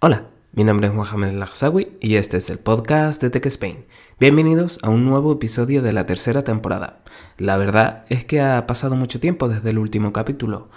Hola, 0.00 0.26
mi 0.52 0.62
nombre 0.62 0.86
es 0.86 0.94
Mohamed 0.94 1.32
Lagsawi 1.32 1.96
y 2.00 2.14
este 2.14 2.36
es 2.36 2.50
el 2.50 2.60
podcast 2.60 3.20
de 3.20 3.30
Tech 3.30 3.44
Spain. 3.46 3.84
Bienvenidos 4.20 4.78
a 4.84 4.90
un 4.90 5.04
nuevo 5.04 5.32
episodio 5.32 5.82
de 5.82 5.92
la 5.92 6.06
tercera 6.06 6.42
temporada. 6.42 7.00
La 7.36 7.56
verdad 7.56 8.04
es 8.08 8.24
que 8.24 8.40
ha 8.40 8.64
pasado 8.68 8.94
mucho 8.94 9.18
tiempo 9.18 9.48
desde 9.48 9.70
el 9.70 9.78
último 9.78 10.12
capítulo, 10.12 10.68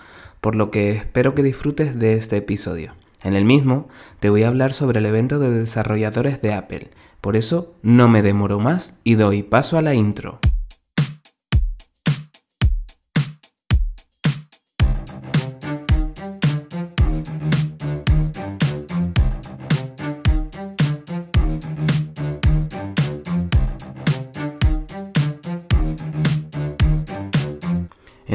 por 0.42 0.56
lo 0.56 0.72
que 0.72 0.94
espero 0.94 1.36
que 1.36 1.44
disfrutes 1.44 2.00
de 2.00 2.16
este 2.16 2.38
episodio. 2.38 2.96
En 3.22 3.36
el 3.36 3.46
mismo 3.46 3.90
te 4.20 4.32
voy 4.32 4.42
a 4.42 4.48
hablar 4.48 4.74
sobre 4.74 4.98
el 4.98 5.06
evento 5.06 5.38
de 5.38 5.52
desarrolladores 5.52 6.42
de 6.42 6.56
Apple. 6.56 6.90
Por 7.22 7.36
eso 7.36 7.76
no 7.84 8.10
me 8.10 8.24
demoro 8.24 8.60
más 8.60 8.96
y 9.04 9.14
doy 9.14 9.44
paso 9.44 9.78
a 9.78 9.84
la 9.84 9.94
intro. 9.94 10.40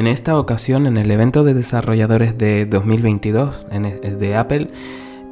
En 0.07 0.13
esta 0.13 0.39
ocasión, 0.39 0.87
en 0.87 0.95
el 0.95 1.11
evento 1.11 1.43
de 1.43 1.53
desarrolladores 1.53 2.37
de 2.37 2.65
2022 2.65 3.65
de 4.17 4.35
Apple, 4.37 4.67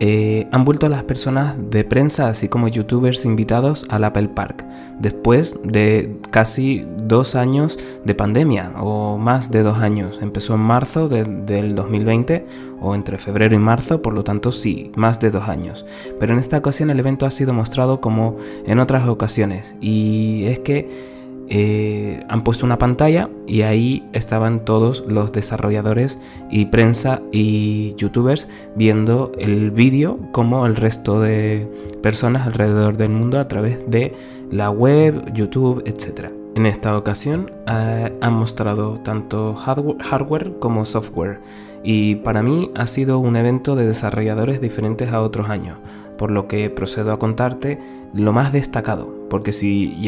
eh, 0.01 0.49
han 0.51 0.65
vuelto 0.65 0.89
las 0.89 1.03
personas 1.03 1.55
de 1.69 1.85
prensa, 1.85 2.27
así 2.27 2.49
como 2.49 2.67
youtubers 2.67 3.23
invitados 3.23 3.85
al 3.89 4.03
Apple 4.03 4.27
Park, 4.35 4.65
después 4.99 5.55
de 5.63 6.17
casi 6.29 6.85
dos 6.97 7.35
años 7.35 7.79
de 8.03 8.15
pandemia, 8.15 8.73
o 8.77 9.17
más 9.17 9.49
de 9.49 9.63
dos 9.63 9.77
años. 9.77 10.19
Empezó 10.21 10.55
en 10.55 10.59
marzo 10.59 11.07
del 11.07 11.73
2020, 11.73 12.45
o 12.81 12.95
entre 12.95 13.17
febrero 13.17 13.55
y 13.55 13.59
marzo, 13.59 14.01
por 14.01 14.13
lo 14.13 14.25
tanto 14.25 14.51
sí, 14.51 14.91
más 14.97 15.21
de 15.21 15.31
dos 15.31 15.47
años. 15.47 15.85
Pero 16.19 16.33
en 16.33 16.39
esta 16.39 16.57
ocasión 16.57 16.89
el 16.89 16.99
evento 16.99 17.25
ha 17.25 17.31
sido 17.31 17.53
mostrado 17.53 18.01
como 18.01 18.35
en 18.65 18.79
otras 18.79 19.07
ocasiones, 19.07 19.73
y 19.79 20.43
es 20.47 20.59
que 20.59 21.14
eh, 21.49 22.23
han 22.27 22.43
puesto 22.43 22.65
una 22.65 22.77
pantalla 22.77 23.29
y 23.45 23.61
ahí 23.61 24.07
estaban 24.13 24.65
todos 24.65 25.05
los 25.07 25.31
desarrolladores 25.31 26.17
y 26.49 26.65
prensa 26.65 27.21
y 27.31 27.93
youtubers 27.95 28.47
viendo 28.75 29.31
el 29.37 29.71
vídeo 29.71 30.19
como 30.31 30.65
el 30.65 30.75
resto 30.75 31.21
de 31.21 31.69
personas 32.01 32.47
alrededor 32.47 32.97
del 32.97 33.11
mundo 33.11 33.39
a 33.39 33.47
través 33.47 33.79
de 33.89 34.13
la 34.51 34.69
web, 34.69 35.33
YouTube, 35.33 35.83
etc. 35.85 36.31
En 36.55 36.65
esta 36.65 36.97
ocasión 36.97 37.51
eh, 37.67 38.17
han 38.21 38.33
mostrado 38.33 38.93
tanto 38.93 39.55
hardware 39.55 40.53
como 40.59 40.85
software 40.85 41.41
y 41.83 42.15
para 42.15 42.41
mí 42.41 42.71
ha 42.75 42.87
sido 42.87 43.19
un 43.19 43.35
evento 43.35 43.75
de 43.75 43.85
desarrolladores 43.85 44.61
diferentes 44.61 45.11
a 45.13 45.21
otros 45.21 45.49
años, 45.49 45.77
por 46.17 46.31
lo 46.31 46.47
que 46.47 46.69
procedo 46.69 47.11
a 47.11 47.19
contarte 47.19 47.79
lo 48.13 48.33
más 48.33 48.53
destacado, 48.53 49.24
porque 49.35 49.51
si 49.51 49.99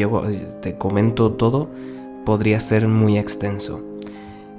te 0.62 0.78
comento 0.78 1.32
todo, 1.32 1.68
podría 2.24 2.60
ser 2.60 2.88
muy 2.88 3.18
extenso. 3.18 3.82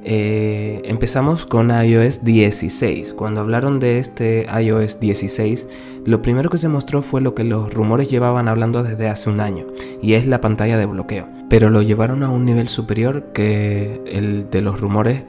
Eh, 0.04 0.84
empezamos 0.86 1.48
con 1.48 1.72
iOS 1.72 2.24
16. 2.24 3.14
Cuando 3.14 3.42
hablaron 3.42 3.80
de 3.80 3.98
este 3.98 4.46
iOS 4.62 5.00
16, 5.00 5.66
lo 6.06 6.22
primero 6.22 6.52
que 6.52 6.60
se 6.60 6.68
mostró 6.68 7.02
fue 7.02 7.20
lo 7.20 7.34
que 7.34 7.44
los 7.46 7.74
rumores 7.74 8.12
llevaban 8.12 8.48
hablando 8.48 8.84
desde 8.84 9.10
hace 9.10 9.32
un 9.32 9.40
año, 9.40 9.66
y 10.04 10.14
es 10.14 10.28
la 10.28 10.40
pantalla 10.40 10.78
de 10.78 10.86
bloqueo. 10.86 11.28
Pero 11.50 11.72
lo 11.72 11.82
llevaron 11.82 12.22
a 12.22 12.30
un 12.30 12.46
nivel 12.46 12.70
superior 12.70 13.32
que 13.34 14.04
el 14.06 14.52
de 14.52 14.62
los 14.62 14.80
rumores 14.80 15.24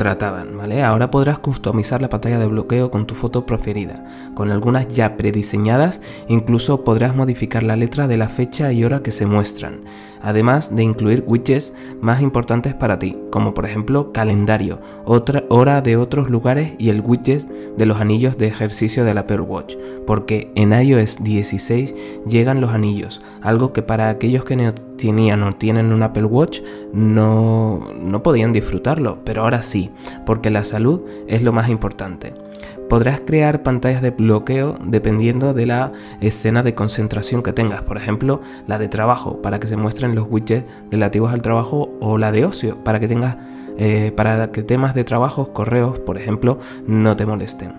trataban, 0.00 0.56
¿vale? 0.56 0.82
Ahora 0.82 1.10
podrás 1.10 1.40
customizar 1.40 2.00
la 2.00 2.08
pantalla 2.08 2.38
de 2.38 2.46
bloqueo 2.46 2.90
con 2.90 3.06
tu 3.06 3.14
foto 3.14 3.44
preferida, 3.44 4.02
con 4.34 4.50
algunas 4.50 4.88
ya 4.88 5.18
prediseñadas, 5.18 6.00
incluso 6.26 6.84
podrás 6.84 7.14
modificar 7.14 7.62
la 7.62 7.76
letra 7.76 8.08
de 8.08 8.16
la 8.16 8.30
fecha 8.30 8.72
y 8.72 8.82
hora 8.82 9.02
que 9.02 9.10
se 9.10 9.26
muestran, 9.26 9.80
además 10.22 10.74
de 10.74 10.82
incluir 10.82 11.24
widgets 11.26 11.72
más 12.00 12.20
importantes 12.20 12.74
para 12.74 12.98
ti, 12.98 13.16
como 13.30 13.54
por 13.54 13.64
ejemplo 13.64 14.12
calendario, 14.12 14.80
otra 15.04 15.44
hora 15.48 15.80
de 15.80 15.96
otros 15.96 16.30
lugares 16.30 16.72
y 16.78 16.88
el 16.90 17.00
widget 17.00 17.46
de 17.76 17.86
los 17.86 18.00
anillos 18.00 18.38
de 18.38 18.48
ejercicio 18.48 19.04
del 19.04 19.18
Apple 19.18 19.40
Watch, 19.40 19.76
porque 20.06 20.50
en 20.54 20.72
iOS 20.72 21.22
16 21.22 21.94
llegan 22.26 22.60
los 22.60 22.70
anillos, 22.70 23.20
algo 23.42 23.72
que 23.72 23.82
para 23.82 24.08
aquellos 24.08 24.44
que 24.44 24.56
no 24.56 24.74
tenían 24.74 25.42
o 25.42 25.52
tienen 25.52 25.92
un 25.92 26.02
Apple 26.02 26.24
Watch 26.24 26.60
no, 26.92 27.92
no 27.98 28.22
podían 28.22 28.52
disfrutarlo, 28.52 29.18
pero 29.24 29.42
ahora 29.42 29.62
sí, 29.62 29.90
porque 30.26 30.50
la 30.50 30.64
salud 30.64 31.02
es 31.26 31.42
lo 31.42 31.52
más 31.52 31.68
importante. 31.68 32.49
Podrás 32.90 33.20
crear 33.20 33.62
pantallas 33.62 34.02
de 34.02 34.10
bloqueo 34.10 34.76
dependiendo 34.84 35.54
de 35.54 35.64
la 35.64 35.92
escena 36.20 36.64
de 36.64 36.74
concentración 36.74 37.44
que 37.44 37.52
tengas, 37.52 37.82
por 37.82 37.96
ejemplo, 37.96 38.40
la 38.66 38.80
de 38.80 38.88
trabajo, 38.88 39.40
para 39.40 39.60
que 39.60 39.68
se 39.68 39.76
muestren 39.76 40.16
los 40.16 40.26
widgets 40.28 40.64
relativos 40.90 41.32
al 41.32 41.40
trabajo, 41.40 41.96
o 42.00 42.18
la 42.18 42.32
de 42.32 42.44
ocio, 42.44 42.82
para 42.82 42.98
que 42.98 43.06
tengas 43.06 43.36
eh, 43.78 44.12
para 44.16 44.50
que 44.50 44.64
temas 44.64 44.96
de 44.96 45.04
trabajo, 45.04 45.52
correos, 45.52 46.00
por 46.00 46.18
ejemplo, 46.18 46.58
no 46.84 47.14
te 47.14 47.26
molesten. 47.26 47.74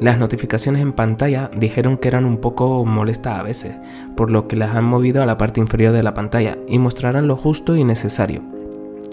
Las 0.00 0.18
notificaciones 0.18 0.82
en 0.82 0.92
pantalla 0.92 1.48
dijeron 1.56 1.96
que 1.96 2.08
eran 2.08 2.24
un 2.24 2.38
poco 2.38 2.84
molestas 2.84 3.38
a 3.38 3.44
veces, 3.44 3.76
por 4.16 4.32
lo 4.32 4.48
que 4.48 4.56
las 4.56 4.74
han 4.74 4.84
movido 4.84 5.22
a 5.22 5.26
la 5.26 5.38
parte 5.38 5.60
inferior 5.60 5.92
de 5.92 6.02
la 6.02 6.12
pantalla 6.12 6.58
y 6.66 6.80
mostrarán 6.80 7.28
lo 7.28 7.36
justo 7.36 7.76
y 7.76 7.84
necesario. 7.84 8.55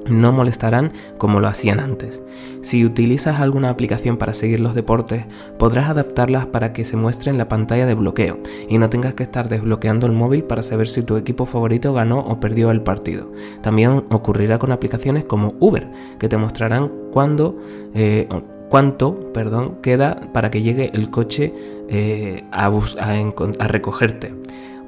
No 0.08 0.31
molestarán 0.34 0.91
como 1.18 1.40
lo 1.40 1.47
hacían 1.47 1.80
antes. 1.80 2.22
Si 2.62 2.86
utilizas 2.86 3.40
alguna 3.40 3.69
aplicación 3.69 4.18
para 4.18 4.34
seguir 4.34 4.59
los 4.59 4.75
deportes, 4.75 5.25
podrás 5.58 5.90
adaptarlas 5.90 6.46
para 6.46 6.74
que 6.74 6.86
se 6.86 6.97
muestre 6.97 7.31
en 7.31 7.38
la 7.38 7.47
pantalla 7.50 7.86
de 7.86 7.94
bloqueo 7.94 8.40
y 8.69 8.78
no 8.78 8.90
tengas 8.90 9.13
que 9.13 9.24
estar 9.24 9.50
desbloqueando 9.50 10.06
el 10.06 10.13
móvil 10.13 10.44
para 10.44 10.63
saber 10.63 10.88
si 10.88 11.03
tu 11.03 11.18
equipo 11.18 11.46
favorito 11.46 11.94
ganó 11.94 12.19
o 12.19 12.40
perdió 12.40 12.72
el 12.72 12.81
partido. 12.81 13.31
También 13.62 14.03
ocurrirá 14.09 14.59
con 14.59 14.72
aplicaciones 14.72 15.25
como 15.25 15.56
Uber, 15.59 15.90
que 16.19 16.30
te 16.30 16.38
mostrarán 16.38 16.92
cuándo, 17.12 17.58
eh, 17.94 18.28
cuánto 18.69 19.31
perdón, 19.34 19.78
queda 19.81 20.31
para 20.34 20.50
que 20.50 20.62
llegue 20.62 20.92
el 20.94 21.09
coche 21.09 21.53
eh, 21.90 22.44
a, 22.52 22.68
a 22.68 23.68
recogerte. 23.68 24.34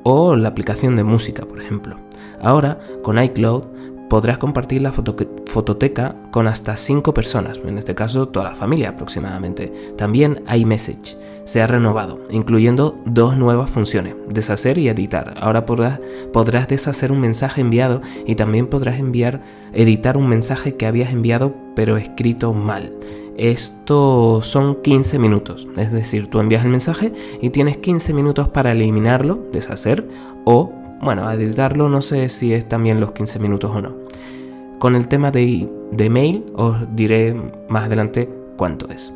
O 0.07 0.35
la 0.35 0.49
aplicación 0.49 0.95
de 0.95 1.03
música, 1.03 1.45
por 1.45 1.59
ejemplo. 1.59 1.97
Ahora, 2.39 2.77
con 3.01 3.21
iCloud, 3.21 3.63
podrás 4.09 4.38
compartir 4.38 4.81
la 4.81 4.91
fototeca 4.91 6.16
con 6.31 6.47
hasta 6.47 6.77
5 6.77 7.13
personas, 7.13 7.59
en 7.66 7.77
este 7.77 7.95
caso 7.95 8.27
toda 8.27 8.45
la 8.45 8.55
familia 8.55 8.89
aproximadamente. 8.89 9.73
También 9.97 10.43
iMessage 10.53 11.17
se 11.43 11.61
ha 11.61 11.67
renovado, 11.67 12.21
incluyendo 12.29 12.97
dos 13.05 13.38
nuevas 13.38 13.69
funciones, 13.69 14.16
deshacer 14.29 14.77
y 14.77 14.89
editar. 14.89 15.35
Ahora 15.39 15.66
podrás, 15.66 15.99
podrás 16.33 16.67
deshacer 16.67 17.11
un 17.11 17.19
mensaje 17.19 17.61
enviado 17.61 18.01
y 18.25 18.35
también 18.35 18.67
podrás 18.67 18.99
enviar, 18.99 19.41
editar 19.73 20.17
un 20.17 20.27
mensaje 20.27 20.75
que 20.75 20.85
habías 20.85 21.11
enviado 21.11 21.53
pero 21.75 21.97
escrito 21.97 22.53
mal. 22.53 22.93
Esto 23.37 24.41
son 24.41 24.81
15 24.81 25.19
minutos, 25.19 25.67
es 25.75 25.91
decir, 25.91 26.29
tú 26.29 26.39
envías 26.39 26.63
el 26.63 26.69
mensaje 26.69 27.11
y 27.41 27.49
tienes 27.49 27.75
15 27.77 28.13
minutos 28.13 28.47
para 28.47 28.72
eliminarlo, 28.72 29.43
deshacer 29.51 30.07
o, 30.45 30.72
bueno, 31.01 31.29
editarlo, 31.31 31.89
no 31.89 32.01
sé 32.01 32.29
si 32.29 32.53
es 32.53 32.67
también 32.67 33.00
los 33.00 33.11
15 33.11 33.39
minutos 33.39 33.72
o 33.73 33.81
no. 33.81 33.94
Con 34.79 34.95
el 34.95 35.07
tema 35.07 35.31
de, 35.31 35.69
de 35.91 36.09
mail 36.09 36.45
os 36.56 36.75
diré 36.95 37.35
más 37.69 37.85
adelante 37.85 38.29
cuánto 38.57 38.89
es. 38.89 39.13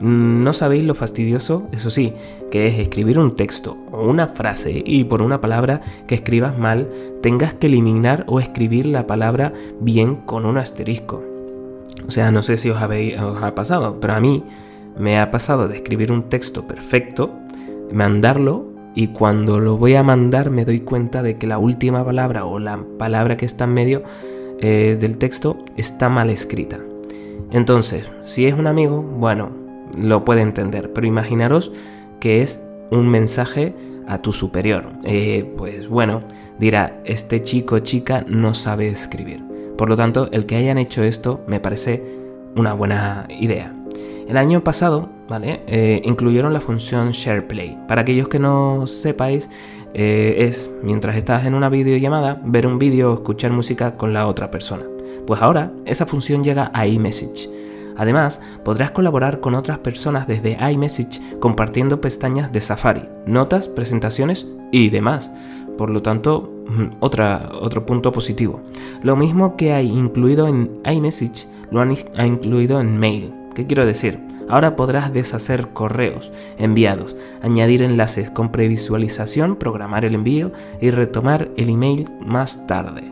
No 0.00 0.54
sabéis 0.54 0.84
lo 0.84 0.94
fastidioso, 0.94 1.68
eso 1.72 1.90
sí, 1.90 2.14
que 2.50 2.66
es 2.66 2.78
escribir 2.78 3.18
un 3.18 3.36
texto 3.36 3.76
o 3.92 4.06
una 4.06 4.28
frase 4.28 4.82
y 4.84 5.04
por 5.04 5.20
una 5.20 5.42
palabra 5.42 5.82
que 6.06 6.14
escribas 6.14 6.58
mal 6.58 6.88
tengas 7.20 7.52
que 7.52 7.66
eliminar 7.66 8.24
o 8.26 8.40
escribir 8.40 8.86
la 8.86 9.06
palabra 9.06 9.52
bien 9.78 10.16
con 10.16 10.46
un 10.46 10.56
asterisco. 10.56 11.22
O 12.08 12.10
sea, 12.10 12.30
no 12.32 12.42
sé 12.42 12.56
si 12.56 12.70
os, 12.70 12.80
habéis, 12.80 13.20
os 13.20 13.42
ha 13.42 13.54
pasado, 13.54 14.00
pero 14.00 14.14
a 14.14 14.20
mí 14.20 14.42
me 14.98 15.20
ha 15.20 15.30
pasado 15.30 15.68
de 15.68 15.76
escribir 15.76 16.12
un 16.12 16.30
texto 16.30 16.66
perfecto, 16.66 17.34
mandarlo 17.92 18.69
y 18.94 19.08
cuando 19.08 19.60
lo 19.60 19.76
voy 19.76 19.94
a 19.94 20.02
mandar 20.02 20.50
me 20.50 20.64
doy 20.64 20.80
cuenta 20.80 21.22
de 21.22 21.36
que 21.38 21.46
la 21.46 21.58
última 21.58 22.04
palabra 22.04 22.44
o 22.44 22.58
la 22.58 22.84
palabra 22.98 23.36
que 23.36 23.46
está 23.46 23.64
en 23.64 23.74
medio 23.74 24.02
eh, 24.60 24.96
del 25.00 25.18
texto 25.18 25.58
está 25.76 26.08
mal 26.08 26.30
escrita. 26.30 26.78
Entonces, 27.50 28.10
si 28.22 28.46
es 28.46 28.54
un 28.54 28.66
amigo, 28.66 29.02
bueno, 29.02 29.50
lo 29.96 30.24
puede 30.24 30.42
entender, 30.42 30.92
pero 30.92 31.06
imaginaros 31.06 31.72
que 32.20 32.42
es 32.42 32.60
un 32.90 33.08
mensaje 33.08 33.74
a 34.06 34.18
tu 34.18 34.32
superior. 34.32 34.84
Eh, 35.04 35.52
pues 35.56 35.88
bueno, 35.88 36.20
dirá, 36.58 37.00
este 37.04 37.42
chico 37.42 37.78
chica 37.78 38.24
no 38.28 38.54
sabe 38.54 38.88
escribir. 38.88 39.42
Por 39.76 39.88
lo 39.88 39.96
tanto, 39.96 40.28
el 40.32 40.46
que 40.46 40.56
hayan 40.56 40.78
hecho 40.78 41.02
esto 41.02 41.40
me 41.46 41.60
parece 41.60 42.02
una 42.54 42.74
buena 42.74 43.26
idea. 43.30 43.79
El 44.30 44.36
año 44.36 44.62
pasado, 44.62 45.08
¿vale? 45.28 45.64
Eh, 45.66 46.02
incluyeron 46.04 46.52
la 46.52 46.60
función 46.60 47.10
SharePlay. 47.10 47.88
Para 47.88 48.02
aquellos 48.02 48.28
que 48.28 48.38
no 48.38 48.86
sepáis, 48.86 49.50
eh, 49.92 50.36
es 50.38 50.70
mientras 50.84 51.16
estás 51.16 51.46
en 51.46 51.54
una 51.54 51.68
videollamada, 51.68 52.40
ver 52.44 52.68
un 52.68 52.78
vídeo 52.78 53.10
o 53.10 53.14
escuchar 53.14 53.50
música 53.50 53.96
con 53.96 54.14
la 54.14 54.28
otra 54.28 54.48
persona. 54.52 54.84
Pues 55.26 55.42
ahora 55.42 55.72
esa 55.84 56.06
función 56.06 56.44
llega 56.44 56.70
a 56.72 56.86
iMessage. 56.86 57.50
Además, 57.96 58.40
podrás 58.64 58.92
colaborar 58.92 59.40
con 59.40 59.56
otras 59.56 59.78
personas 59.78 60.28
desde 60.28 60.56
iMessage 60.70 61.40
compartiendo 61.40 62.00
pestañas 62.00 62.52
de 62.52 62.60
Safari, 62.60 63.08
notas, 63.26 63.66
presentaciones 63.66 64.46
y 64.70 64.90
demás. 64.90 65.32
Por 65.76 65.90
lo 65.90 66.02
tanto, 66.02 66.54
otra, 67.00 67.50
otro 67.60 67.84
punto 67.84 68.12
positivo. 68.12 68.60
Lo 69.02 69.16
mismo 69.16 69.56
que 69.56 69.72
hay 69.72 69.88
incluido 69.88 70.46
en 70.46 70.70
iMessage, 70.88 71.48
lo 71.72 71.80
han 71.80 71.96
ha 72.16 72.26
incluido 72.26 72.80
en 72.80 72.96
Mail. 72.96 73.39
¿Qué 73.60 73.66
quiero 73.66 73.84
decir? 73.84 74.18
Ahora 74.48 74.74
podrás 74.74 75.12
deshacer 75.12 75.68
correos 75.74 76.32
enviados, 76.56 77.14
añadir 77.42 77.82
enlaces 77.82 78.30
con 78.30 78.50
previsualización, 78.50 79.56
programar 79.56 80.06
el 80.06 80.14
envío 80.14 80.50
y 80.80 80.88
retomar 80.90 81.50
el 81.58 81.68
email 81.68 82.08
más 82.24 82.66
tarde. 82.66 83.02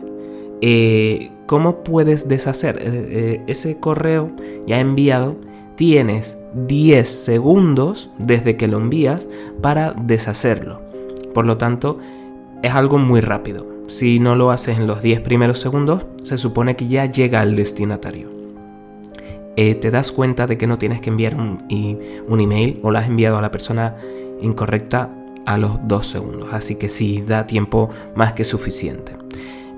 Eh, 0.61 1.31
¿Cómo 1.45 1.83
puedes 1.83 2.27
deshacer 2.27 2.79
eh, 2.79 2.81
eh, 2.83 3.43
ese 3.45 3.79
correo 3.79 4.31
ya 4.65 4.79
enviado? 4.79 5.35
Tienes 5.75 6.35
10 6.55 7.07
segundos 7.07 8.09
desde 8.17 8.57
que 8.57 8.67
lo 8.67 8.77
envías 8.77 9.27
para 9.61 9.93
deshacerlo. 9.93 10.81
Por 11.31 11.45
lo 11.45 11.57
tanto, 11.57 11.99
es 12.63 12.73
algo 12.73 12.97
muy 12.97 13.21
rápido. 13.21 13.67
Si 13.85 14.19
no 14.19 14.35
lo 14.35 14.49
haces 14.49 14.79
en 14.79 14.87
los 14.87 15.03
10 15.03 15.21
primeros 15.21 15.59
segundos, 15.59 16.07
se 16.23 16.39
supone 16.39 16.75
que 16.75 16.87
ya 16.87 17.05
llega 17.05 17.39
al 17.39 17.55
destinatario. 17.55 18.38
Te 19.79 19.91
das 19.91 20.13
cuenta 20.13 20.47
de 20.47 20.57
que 20.57 20.67
no 20.67 20.77
tienes 20.77 21.01
que 21.01 21.09
enviar 21.09 21.35
un, 21.35 21.59
email 21.69 22.79
o 22.81 22.91
lo 22.91 22.97
has 22.97 23.07
enviado 23.07 23.37
a 23.37 23.41
la 23.41 23.51
persona 23.51 23.95
incorrecta 24.41 25.09
a 25.45 25.57
los 25.57 25.85
2 25.85 26.05
segundos. 26.05 26.49
Así 26.53 26.75
que 26.75 26.87
sí, 26.87 27.21
da 27.21 27.45
tiempo 27.45 27.89
más 28.15 28.33
que 28.33 28.45
suficiente. 28.45 29.17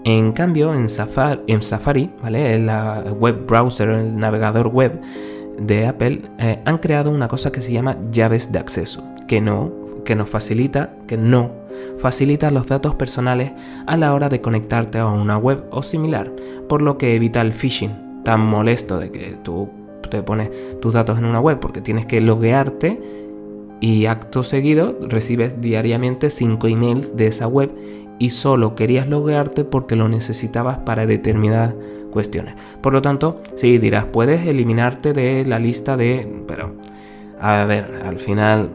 En 0.04 0.34
cambio, 0.34 0.74
en 0.74 0.88
Safari, 0.88 2.12
en 2.24 2.68
web 3.20 3.46
browser, 3.48 3.90
el 3.90 4.18
navegador 4.18 4.68
web 4.68 5.02
de 5.58 5.88
Apple, 5.88 6.22
eh, 6.38 6.60
han 6.66 6.78
creado 6.78 7.10
una 7.10 7.28
cosa 7.28 7.52
que 7.52 7.62
se 7.62 7.72
llama 7.72 7.98
llaves 8.12 8.52
de 8.52 8.60
acceso, 8.60 9.04
que 9.28 9.42
no, 9.42 9.74
que 10.06 10.16
facilita, 10.26 10.94
que 11.08 11.18
no 11.18 11.52
facilita 11.98 12.52
los 12.52 12.68
datos 12.68 12.96
personales 12.96 13.52
a 13.88 13.98
la 13.98 14.14
hora 14.14 14.30
de 14.30 14.42
conectarte 14.42 15.00
a 15.00 15.08
una 15.08 15.38
web 15.38 15.66
o 15.72 15.82
similar, 15.82 16.32
por 16.68 16.82
lo 16.82 16.98
que 16.98 17.16
evita 17.16 17.42
el 17.42 17.54
phishing 17.54 18.11
tan 18.24 18.42
molesto 18.42 19.00
de 19.00 19.12
que 19.12 19.38
tú 19.44 19.70
te 20.10 20.22
pones 20.22 20.50
tus 20.80 20.94
datos 20.94 21.18
en 21.18 21.26
una 21.26 21.40
web 21.40 21.60
porque 21.60 21.82
tienes 21.82 22.06
que 22.06 22.22
loguearte 22.22 23.02
y 23.80 24.06
acto 24.06 24.44
seguido 24.44 24.98
recibes 25.02 25.60
diariamente 25.60 26.30
5 26.30 26.68
emails 26.68 27.16
de 27.16 27.28
esa 27.28 27.48
web 27.48 27.72
y 28.20 28.30
solo 28.30 28.76
querías 28.76 29.08
loguearte 29.08 29.64
porque 29.64 29.96
lo 29.96 30.08
necesitabas 30.08 30.78
para 30.80 31.08
determinadas 31.08 31.74
cuestiones. 32.12 32.54
Por 32.82 32.94
lo 32.94 33.02
tanto, 33.02 33.42
sí 33.56 33.80
dirás, 33.80 34.06
puedes 34.06 34.46
eliminarte 34.46 35.14
de 35.14 35.44
la 35.44 35.58
lista 35.58 35.98
de... 35.98 36.32
Pero, 36.46 36.76
a 37.40 37.66
ver, 37.66 38.04
al 38.06 38.20
final, 38.20 38.70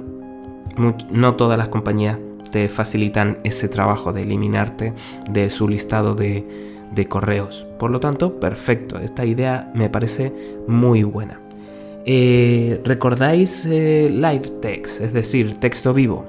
no 1.12 1.36
todas 1.36 1.56
las 1.56 1.68
compañías 1.68 2.18
te 2.50 2.66
facilitan 2.66 3.38
ese 3.44 3.68
trabajo 3.68 4.12
de 4.12 4.22
eliminarte 4.22 4.94
de 5.30 5.48
su 5.48 5.68
listado 5.68 6.14
de, 6.14 6.75
correos. 7.08 7.66
Por 7.78 7.90
lo 7.90 8.00
tanto, 8.00 8.40
perfecto, 8.40 8.98
esta 8.98 9.24
idea 9.24 9.70
me 9.74 9.90
parece 9.90 10.32
muy 10.66 11.02
buena. 11.02 11.40
Eh, 12.04 12.80
¿Recordáis 12.84 13.66
eh, 13.66 14.08
live 14.10 14.48
text, 14.60 15.00
es 15.00 15.12
decir, 15.12 15.58
texto 15.58 15.92
vivo? 15.92 16.24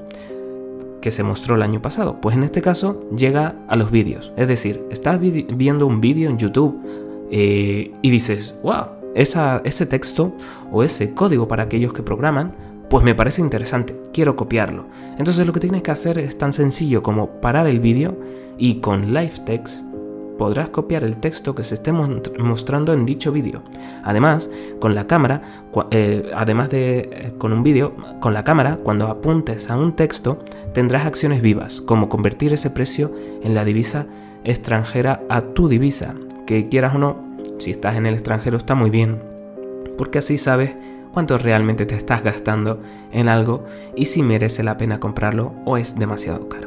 que 1.02 1.12
se 1.12 1.24
mostró 1.24 1.56
el 1.56 1.62
año 1.62 1.82
pasado. 1.82 2.20
Pues 2.20 2.36
en 2.36 2.44
este 2.44 2.62
caso 2.62 3.08
llega 3.16 3.56
a 3.68 3.76
los 3.76 3.92
vídeos. 3.92 4.34
Es 4.36 4.48
decir, 4.48 4.84
estás 4.90 5.20
viendo 5.22 5.86
un 5.86 6.02
vídeo 6.02 6.30
en 6.30 6.38
YouTube 6.38 6.82
eh, 7.32 7.94
y 8.02 8.10
dices, 8.10 8.56
wow, 8.64 8.88
ese 9.16 9.86
texto 9.86 10.34
o 10.72 10.84
ese 10.84 11.14
código 11.14 11.48
para 11.48 11.64
aquellos 11.64 11.94
que 11.94 12.04
programan, 12.04 12.54
pues 12.90 13.04
me 13.04 13.16
parece 13.16 13.42
interesante, 13.42 13.96
quiero 14.14 14.36
copiarlo. 14.36 14.86
Entonces 15.18 15.46
lo 15.46 15.54
que 15.54 15.60
tienes 15.60 15.82
que 15.82 15.92
hacer 15.92 16.20
es 16.20 16.38
tan 16.38 16.54
sencillo 16.54 17.04
como 17.04 17.42
parar 17.42 17.68
el 17.68 17.80
vídeo 17.80 18.18
y 18.58 18.76
con 18.82 19.14
Live 19.14 19.34
Text 19.46 19.86
podrás 20.38 20.70
copiar 20.70 21.04
el 21.04 21.18
texto 21.18 21.56
que 21.56 21.64
se 21.64 21.76
esté 21.76 21.92
mostrando 21.92 22.94
en 22.94 23.06
dicho 23.06 23.32
vídeo. 23.32 23.64
Además, 24.04 24.50
con 24.80 24.96
la 24.96 25.08
cámara, 25.08 25.42
eh, 25.92 26.32
además 26.36 26.70
de 26.70 27.00
eh, 27.00 27.34
con 27.38 27.54
un 27.54 27.68
con 28.20 28.34
la 28.34 28.44
cámara, 28.44 28.80
cuando 28.84 29.08
apuntes 29.08 29.70
a 29.70 29.78
un 29.78 29.96
texto, 29.96 30.40
tendrás 30.74 31.06
acciones 31.06 31.42
vivas, 31.42 31.82
como 31.82 32.10
convertir 32.10 32.54
ese 32.54 32.70
precio 32.70 33.12
en 33.44 33.54
la 33.54 33.66
divisa 33.66 34.08
extranjera 34.44 35.22
a 35.30 35.42
tu 35.42 35.68
divisa, 35.68 36.16
que 36.46 36.70
quieras 36.70 36.96
o 36.96 36.98
no, 36.98 37.18
si 37.58 37.72
estás 37.72 37.96
en 37.96 38.06
el 38.06 38.14
extranjero 38.14 38.58
está 38.58 38.76
muy 38.76 38.90
bien, 38.90 39.22
porque 39.98 40.20
así 40.20 40.38
sabes 40.38 40.76
cuánto 41.12 41.38
realmente 41.38 41.86
te 41.86 41.96
estás 41.96 42.24
gastando 42.24 42.80
en 43.12 43.28
algo 43.28 43.66
y 43.96 44.06
si 44.06 44.24
merece 44.24 44.64
la 44.64 44.78
pena 44.78 45.00
comprarlo 45.00 45.54
o 45.66 45.78
es 45.78 45.98
demasiado 45.98 46.48
caro 46.48 46.67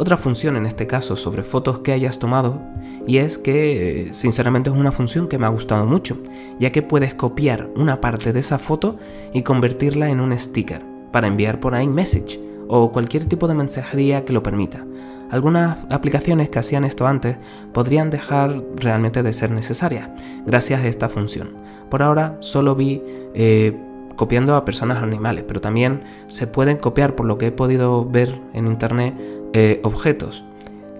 otra 0.00 0.16
función 0.16 0.56
en 0.56 0.64
este 0.64 0.86
caso 0.86 1.14
sobre 1.14 1.42
fotos 1.42 1.80
que 1.80 1.92
hayas 1.92 2.18
tomado 2.18 2.62
y 3.06 3.18
es 3.18 3.36
que 3.36 4.08
eh, 4.08 4.14
sinceramente 4.14 4.70
es 4.70 4.76
una 4.76 4.92
función 4.92 5.28
que 5.28 5.36
me 5.36 5.44
ha 5.44 5.50
gustado 5.50 5.84
mucho, 5.84 6.16
ya 6.58 6.72
que 6.72 6.80
puedes 6.80 7.12
copiar 7.12 7.68
una 7.76 8.00
parte 8.00 8.32
de 8.32 8.40
esa 8.40 8.58
foto 8.58 8.96
y 9.34 9.42
convertirla 9.42 10.08
en 10.08 10.20
un 10.20 10.36
sticker 10.38 10.82
para 11.12 11.26
enviar 11.26 11.60
por 11.60 11.78
iMessage 11.78 12.40
o 12.66 12.92
cualquier 12.92 13.26
tipo 13.26 13.46
de 13.46 13.52
mensajería 13.52 14.24
que 14.24 14.32
lo 14.32 14.42
permita. 14.42 14.86
Algunas 15.30 15.76
aplicaciones 15.90 16.48
que 16.48 16.60
hacían 16.60 16.86
esto 16.86 17.06
antes 17.06 17.36
podrían 17.74 18.08
dejar 18.08 18.62
realmente 18.76 19.22
de 19.22 19.34
ser 19.34 19.50
necesarias 19.50 20.08
gracias 20.46 20.80
a 20.80 20.88
esta 20.88 21.10
función. 21.10 21.50
Por 21.90 22.02
ahora 22.02 22.38
solo 22.40 22.74
vi 22.74 23.02
eh, 23.34 23.76
copiando 24.20 24.54
a 24.54 24.66
personas 24.66 25.00
o 25.00 25.04
animales, 25.04 25.44
pero 25.48 25.62
también 25.62 26.02
se 26.28 26.46
pueden 26.46 26.76
copiar, 26.76 27.16
por 27.16 27.24
lo 27.24 27.38
que 27.38 27.46
he 27.46 27.52
podido 27.52 28.04
ver 28.04 28.38
en 28.52 28.66
internet, 28.66 29.14
eh, 29.52 29.80
objetos. 29.82 30.44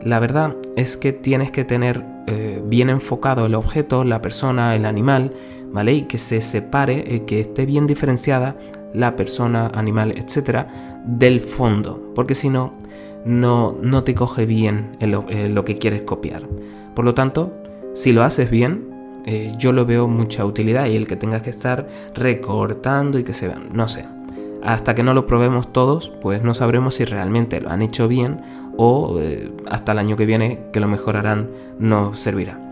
La 0.03 0.19
verdad 0.19 0.57
es 0.77 0.97
que 0.97 1.13
tienes 1.13 1.51
que 1.51 1.65
tener 1.65 2.05
eh, 2.27 2.63
bien 2.65 2.91
enfocado 2.91 3.47
el 3.47 3.55
objeto, 3.55 4.05
la 4.05 4.23
persona, 4.23 4.75
el 4.75 4.87
animal, 4.87 5.33
¿vale? 5.73 5.93
Y 5.93 6.03
que 6.03 6.19
se 6.19 6.41
separe, 6.41 7.15
eh, 7.15 7.25
que 7.25 7.41
esté 7.41 7.67
bien 7.67 7.87
diferenciada 7.87 8.57
la 8.95 9.15
persona, 9.15 9.71
animal, 9.75 10.15
etcétera, 10.17 10.69
del 11.05 11.41
fondo, 11.41 12.13
porque 12.15 12.35
si 12.35 12.49
no, 12.49 12.75
no, 13.25 14.05
te 14.05 14.15
coge 14.15 14.47
bien 14.47 14.91
lo 15.01 15.65
que 15.65 15.79
quieres 15.79 16.03
copiar. 16.03 16.43
Por 16.95 17.05
lo 17.05 17.15
tanto, 17.15 17.53
si 17.95 18.13
lo 18.13 18.25
haces 18.25 18.51
bien, 18.51 18.91
eh, 19.27 19.53
yo 19.59 19.73
lo 19.73 19.85
veo 19.85 20.09
mucha 20.09 20.45
utilidad 20.45 20.87
y 20.87 20.97
el 20.97 21.07
que 21.07 21.17
tengas 21.17 21.43
que 21.43 21.51
estar 21.51 21.87
recortando 22.15 23.19
y 23.19 23.25
que 23.25 23.33
se 23.33 23.49
vean, 23.49 23.69
no 23.73 23.89
sé. 23.89 24.07
Hasta 24.63 24.95
que 24.95 25.03
no 25.03 25.15
lo 25.15 25.27
probemos 25.27 25.73
todos, 25.73 26.11
pues 26.21 26.43
no 26.43 26.55
sabremos 26.55 26.95
si 26.95 27.05
realmente 27.05 27.61
lo 27.61 27.71
han 27.71 27.83
hecho 27.83 28.09
bien 28.09 28.43
o 28.77 29.19
eh, 29.19 29.51
hasta 29.69 29.93
el 29.93 29.99
año 29.99 30.17
que 30.17 30.27
viene 30.27 30.67
que 30.73 30.81
lo 30.81 30.89
mejorarán 30.89 31.51
nos 31.79 32.19
servirá. 32.19 32.71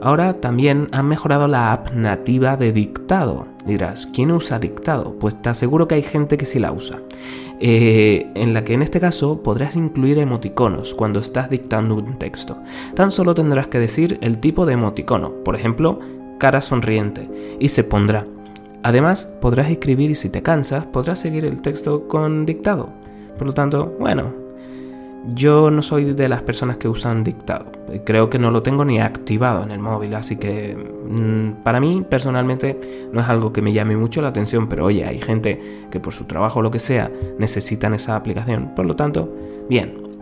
Ahora 0.00 0.34
también 0.34 0.88
han 0.92 1.08
mejorado 1.08 1.48
la 1.48 1.72
app 1.72 1.92
nativa 1.92 2.58
de 2.58 2.72
dictado. 2.72 3.46
Dirás, 3.64 4.06
¿quién 4.12 4.32
usa 4.32 4.58
dictado? 4.58 5.18
Pues 5.18 5.40
te 5.40 5.48
aseguro 5.48 5.88
que 5.88 5.94
hay 5.94 6.02
gente 6.02 6.36
que 6.36 6.44
sí 6.44 6.58
la 6.58 6.72
usa. 6.72 7.00
Eh, 7.58 8.30
en 8.34 8.52
la 8.52 8.64
que 8.64 8.74
en 8.74 8.82
este 8.82 9.00
caso 9.00 9.42
podrás 9.42 9.76
incluir 9.76 10.18
emoticonos 10.18 10.92
cuando 10.92 11.20
estás 11.20 11.48
dictando 11.48 11.94
un 11.94 12.18
texto. 12.18 12.58
Tan 12.94 13.10
solo 13.10 13.34
tendrás 13.34 13.68
que 13.68 13.78
decir 13.78 14.18
el 14.20 14.38
tipo 14.38 14.66
de 14.66 14.74
emoticono, 14.74 15.32
por 15.42 15.54
ejemplo, 15.56 15.98
cara 16.38 16.60
sonriente, 16.60 17.56
y 17.58 17.68
se 17.68 17.84
pondrá. 17.84 18.26
Además, 18.84 19.24
podrás 19.40 19.70
escribir 19.70 20.10
y 20.10 20.14
si 20.14 20.28
te 20.28 20.42
cansas, 20.42 20.84
podrás 20.84 21.18
seguir 21.18 21.46
el 21.46 21.62
texto 21.62 22.06
con 22.06 22.44
dictado. 22.44 22.90
Por 23.38 23.46
lo 23.46 23.54
tanto, 23.54 23.96
bueno, 23.98 24.34
yo 25.32 25.70
no 25.70 25.80
soy 25.80 26.12
de 26.12 26.28
las 26.28 26.42
personas 26.42 26.76
que 26.76 26.86
usan 26.86 27.24
dictado. 27.24 27.72
Creo 28.04 28.28
que 28.28 28.38
no 28.38 28.50
lo 28.50 28.62
tengo 28.62 28.84
ni 28.84 29.00
activado 29.00 29.62
en 29.62 29.70
el 29.70 29.78
móvil, 29.78 30.14
así 30.14 30.36
que 30.36 30.76
mm, 30.76 31.62
para 31.62 31.80
mí 31.80 32.04
personalmente 32.06 32.78
no 33.10 33.22
es 33.22 33.28
algo 33.30 33.54
que 33.54 33.62
me 33.62 33.72
llame 33.72 33.96
mucho 33.96 34.20
la 34.20 34.28
atención, 34.28 34.68
pero 34.68 34.84
oye, 34.84 35.06
hay 35.06 35.16
gente 35.16 35.86
que 35.90 35.98
por 35.98 36.12
su 36.12 36.24
trabajo 36.26 36.58
o 36.58 36.62
lo 36.62 36.70
que 36.70 36.78
sea 36.78 37.10
necesitan 37.38 37.94
esa 37.94 38.16
aplicación. 38.16 38.74
Por 38.76 38.84
lo 38.84 38.94
tanto, 38.96 39.34
bien. 39.66 40.13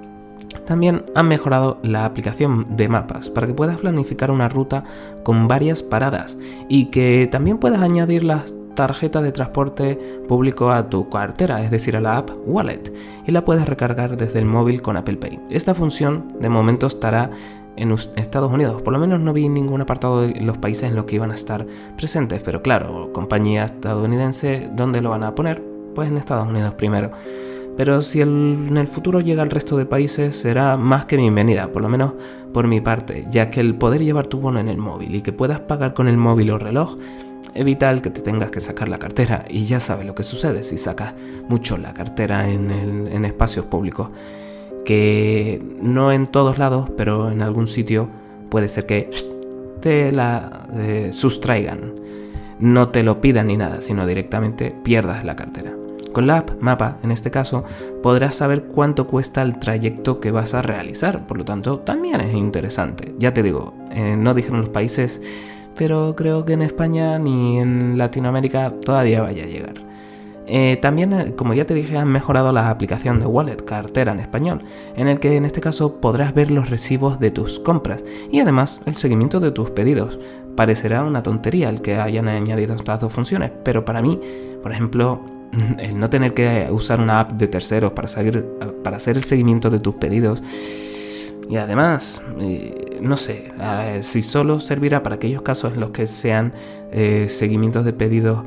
También 0.66 1.04
han 1.14 1.28
mejorado 1.28 1.78
la 1.82 2.04
aplicación 2.04 2.76
de 2.76 2.88
mapas 2.88 3.30
para 3.30 3.46
que 3.46 3.54
puedas 3.54 3.78
planificar 3.78 4.30
una 4.30 4.48
ruta 4.48 4.84
con 5.22 5.48
varias 5.48 5.82
paradas 5.82 6.38
y 6.68 6.86
que 6.86 7.28
también 7.30 7.58
puedas 7.58 7.82
añadir 7.82 8.24
las 8.24 8.52
tarjeta 8.74 9.20
de 9.22 9.32
transporte 9.32 9.98
público 10.28 10.70
a 10.70 10.88
tu 10.88 11.08
cartera, 11.08 11.62
es 11.62 11.70
decir, 11.70 11.96
a 11.96 12.00
la 12.00 12.18
app 12.18 12.30
Wallet, 12.46 12.92
y 13.26 13.32
la 13.32 13.44
puedes 13.44 13.68
recargar 13.68 14.16
desde 14.16 14.38
el 14.38 14.46
móvil 14.46 14.82
con 14.82 14.96
Apple 14.96 15.16
Pay. 15.16 15.40
Esta 15.50 15.74
función 15.74 16.32
de 16.40 16.48
momento 16.48 16.86
estará 16.86 17.30
en 17.76 17.90
Estados 18.16 18.52
Unidos, 18.52 18.82
por 18.82 18.92
lo 18.92 18.98
menos 18.98 19.20
no 19.20 19.32
vi 19.32 19.48
ningún 19.48 19.80
apartado 19.80 20.22
de 20.22 20.40
los 20.40 20.58
países 20.58 20.84
en 20.84 20.94
los 20.94 21.06
que 21.06 21.16
iban 21.16 21.30
a 21.30 21.34
estar 21.34 21.66
presentes, 21.96 22.42
pero 22.42 22.62
claro, 22.62 23.12
compañía 23.12 23.64
estadounidense, 23.64 24.68
¿dónde 24.74 25.00
lo 25.00 25.10
van 25.10 25.24
a 25.24 25.34
poner? 25.34 25.62
Pues 25.94 26.08
en 26.08 26.18
Estados 26.18 26.48
Unidos 26.48 26.74
primero. 26.74 27.10
Pero 27.76 28.02
si 28.02 28.20
en 28.20 28.76
el 28.76 28.86
futuro 28.86 29.20
llega 29.20 29.42
al 29.42 29.50
resto 29.50 29.76
de 29.76 29.86
países 29.86 30.36
será 30.36 30.76
más 30.76 31.06
que 31.06 31.16
bienvenida, 31.16 31.72
por 31.72 31.82
lo 31.82 31.88
menos 31.88 32.12
por 32.52 32.68
mi 32.68 32.80
parte, 32.80 33.26
ya 33.30 33.50
que 33.50 33.60
el 33.60 33.74
poder 33.74 34.02
llevar 34.02 34.26
tu 34.26 34.38
bono 34.38 34.60
en 34.60 34.68
el 34.68 34.76
móvil 34.76 35.14
y 35.14 35.22
que 35.22 35.32
puedas 35.32 35.60
pagar 35.60 35.94
con 35.94 36.06
el 36.06 36.18
móvil 36.18 36.50
o 36.50 36.58
reloj 36.58 36.96
evita 37.54 37.90
el 37.90 38.02
que 38.02 38.10
te 38.10 38.20
tengas 38.20 38.50
que 38.50 38.60
sacar 38.60 38.88
la 38.88 38.98
cartera 38.98 39.44
y 39.48 39.64
ya 39.64 39.80
sabes 39.80 40.06
lo 40.06 40.14
que 40.14 40.22
sucede 40.22 40.62
si 40.62 40.78
sacas 40.78 41.14
mucho 41.48 41.76
la 41.76 41.92
cartera 41.94 42.48
en, 42.48 43.24
espacios 43.24 43.66
públicos. 43.66 44.08
Que 44.84 45.62
no 45.80 46.10
en 46.12 46.26
todos 46.26 46.58
lados, 46.58 46.90
pero 46.96 47.30
en 47.30 47.40
algún 47.40 47.68
sitio 47.68 48.08
puede 48.50 48.66
ser 48.66 48.84
que 48.84 49.08
te 49.80 50.10
la 50.10 50.66
eh, 50.74 51.10
sustraigan. 51.12 51.94
No 52.58 52.88
te 52.88 53.02
lo 53.02 53.20
pidan 53.20 53.46
ni 53.46 53.56
nada, 53.56 53.80
sino 53.80 54.06
directamente 54.06 54.74
pierdas 54.82 55.24
la 55.24 55.36
cartera. 55.36 55.72
Con 56.12 56.26
la 56.26 56.38
app 56.38 56.50
Mapa, 56.60 56.98
en 57.02 57.10
este 57.10 57.30
caso, 57.30 57.64
podrás 58.02 58.34
saber 58.34 58.64
cuánto 58.64 59.06
cuesta 59.06 59.42
el 59.42 59.58
trayecto 59.58 60.20
que 60.20 60.30
vas 60.30 60.54
a 60.54 60.62
realizar. 60.62 61.26
Por 61.26 61.38
lo 61.38 61.44
tanto, 61.44 61.78
también 61.78 62.20
es 62.20 62.34
interesante. 62.34 63.14
Ya 63.18 63.32
te 63.32 63.42
digo, 63.42 63.74
eh, 63.90 64.16
no 64.16 64.34
dijeron 64.34 64.60
los 64.60 64.68
países 64.68 65.20
pero 65.76 66.14
creo 66.16 66.44
que 66.44 66.52
en 66.52 66.62
España 66.62 67.18
ni 67.18 67.58
en 67.58 67.96
Latinoamérica 67.98 68.70
todavía 68.70 69.22
vaya 69.22 69.44
a 69.44 69.46
llegar. 69.46 69.74
Eh, 70.46 70.76
también, 70.82 71.12
eh, 71.12 71.34
como 71.36 71.54
ya 71.54 71.64
te 71.64 71.74
dije, 71.74 71.96
han 71.96 72.08
mejorado 72.08 72.52
la 72.52 72.68
aplicación 72.68 73.20
de 73.20 73.26
Wallet, 73.26 73.64
cartera 73.64 74.12
en 74.12 74.20
español, 74.20 74.60
en 74.96 75.08
el 75.08 75.20
que 75.20 75.36
en 75.36 75.44
este 75.44 75.60
caso 75.60 76.00
podrás 76.00 76.34
ver 76.34 76.50
los 76.50 76.68
recibos 76.68 77.20
de 77.20 77.30
tus 77.30 77.60
compras 77.60 78.04
y 78.30 78.40
además 78.40 78.80
el 78.84 78.96
seguimiento 78.96 79.40
de 79.40 79.52
tus 79.52 79.70
pedidos. 79.70 80.18
Parecerá 80.56 81.04
una 81.04 81.22
tontería 81.22 81.70
el 81.70 81.80
que 81.80 81.96
hayan 81.96 82.28
añadido 82.28 82.74
estas 82.74 83.00
dos 83.00 83.12
funciones, 83.12 83.52
pero 83.64 83.84
para 83.84 84.02
mí, 84.02 84.20
por 84.62 84.72
ejemplo, 84.72 85.20
el 85.78 85.98
no 85.98 86.08
tener 86.08 86.34
que 86.34 86.68
usar 86.70 87.00
una 87.00 87.20
app 87.20 87.32
de 87.32 87.46
terceros 87.48 87.92
para, 87.92 88.08
para 88.82 88.96
hacer 88.96 89.16
el 89.16 89.24
seguimiento 89.24 89.70
de 89.70 89.80
tus 89.80 89.94
pedidos 89.96 90.42
y 91.52 91.56
además, 91.56 92.22
eh, 92.40 92.98
no 93.02 93.16
sé, 93.18 93.52
si 94.00 94.22
solo 94.22 94.58
servirá 94.58 95.02
para 95.02 95.16
aquellos 95.16 95.42
casos 95.42 95.74
en 95.74 95.80
los 95.80 95.90
que 95.90 96.06
sean 96.06 96.54
eh, 96.92 97.26
seguimientos 97.28 97.84
de 97.84 97.92
pedidos 97.92 98.42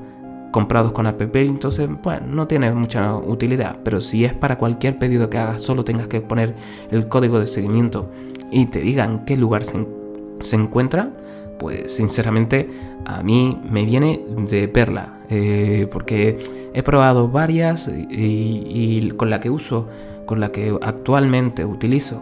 comprados 0.49 0.91
con 0.91 1.05
app, 1.05 1.21
entonces, 1.35 1.87
bueno, 2.01 2.25
no 2.27 2.47
tiene 2.47 2.71
mucha 2.71 3.15
utilidad. 3.15 3.77
Pero 3.83 4.01
si 4.01 4.25
es 4.25 4.33
para 4.33 4.57
cualquier 4.57 4.97
pedido 4.97 5.29
que 5.29 5.37
hagas, 5.37 5.61
solo 5.61 5.83
tengas 5.83 6.07
que 6.07 6.21
poner 6.21 6.55
el 6.89 7.07
código 7.07 7.39
de 7.39 7.45
seguimiento 7.45 8.09
y 8.49 8.67
te 8.67 8.79
digan 8.79 9.25
qué 9.25 9.37
lugar 9.37 9.63
se, 9.65 10.55
encuentra, 10.55 11.11
pues 11.57 11.93
sinceramente 11.93 12.69
a 13.05 13.23
mí 13.23 13.59
me 13.69 13.85
viene 13.85 14.21
de 14.49 14.67
perla. 14.67 15.19
Eh, 15.29 15.87
porque 15.91 16.37
he 16.73 16.83
probado 16.83 17.29
varias 17.29 17.89
y 18.09 19.09
con 19.17 19.29
la 19.29 19.39
que 19.39 19.49
uso, 19.49 19.87
con 20.25 20.39
la 20.39 20.51
que 20.51 20.77
actualmente 20.81 21.65
utilizo 21.65 22.21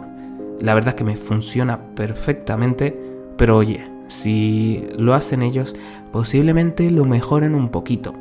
la 0.60 0.74
verdad 0.74 0.90
es 0.90 0.94
que 0.94 1.04
me 1.04 1.16
funciona 1.16 1.78
perfectamente, 1.94 2.98
pero 3.36 3.56
oye, 3.56 3.84
si 4.06 4.86
lo 4.96 5.14
hacen 5.14 5.42
ellos, 5.42 5.74
posiblemente 6.12 6.90
lo 6.90 7.04
mejoren 7.04 7.54
un 7.54 7.68
poquito 7.68 8.14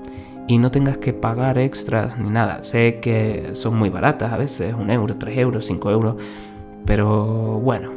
y 0.47 0.57
no 0.57 0.71
tengas 0.71 0.97
que 0.97 1.13
pagar 1.13 1.57
extras 1.57 2.17
ni 2.17 2.29
nada. 2.29 2.63
Sé 2.63 2.99
que 3.01 3.51
son 3.53 3.77
muy 3.77 3.89
baratas 3.89 4.33
a 4.33 4.37
veces, 4.37 4.75
un 4.77 4.89
euro, 4.89 5.15
tres 5.17 5.37
euros, 5.37 5.65
cinco 5.65 5.91
euros, 5.91 6.15
pero 6.85 7.59
bueno, 7.59 7.91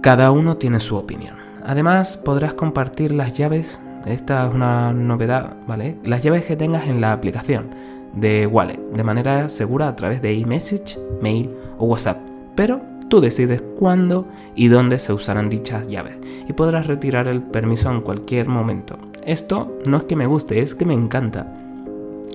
cada 0.00 0.30
uno 0.30 0.56
tiene 0.56 0.80
su 0.80 0.96
opinión. 0.96 1.43
Además, 1.64 2.16
podrás 2.16 2.54
compartir 2.54 3.12
las 3.12 3.36
llaves, 3.36 3.80
esta 4.06 4.46
es 4.46 4.54
una 4.54 4.92
novedad, 4.92 5.56
¿vale? 5.66 5.96
Las 6.04 6.22
llaves 6.22 6.44
que 6.44 6.56
tengas 6.56 6.86
en 6.86 7.00
la 7.00 7.12
aplicación 7.12 7.70
de 8.12 8.46
Wallet 8.46 8.78
de 8.92 9.04
manera 9.04 9.48
segura 9.48 9.88
a 9.88 9.96
través 9.96 10.22
de 10.22 10.34
iMessage, 10.34 10.98
mail 11.20 11.50
o 11.78 11.86
WhatsApp 11.86 12.18
pero 12.54 12.80
tú 13.08 13.20
decides 13.20 13.62
cuándo 13.78 14.26
y 14.54 14.68
dónde 14.68 14.98
se 14.98 15.12
usarán 15.12 15.48
dichas 15.48 15.88
llaves 15.88 16.16
y 16.48 16.52
podrás 16.52 16.86
retirar 16.86 17.28
el 17.28 17.42
permiso 17.42 17.90
en 17.90 18.00
cualquier 18.00 18.48
momento. 18.48 18.98
Esto 19.24 19.78
no 19.86 19.96
es 19.96 20.04
que 20.04 20.16
me 20.16 20.26
guste, 20.26 20.60
es 20.60 20.74
que 20.74 20.84
me 20.84 20.94
encanta. 20.94 21.52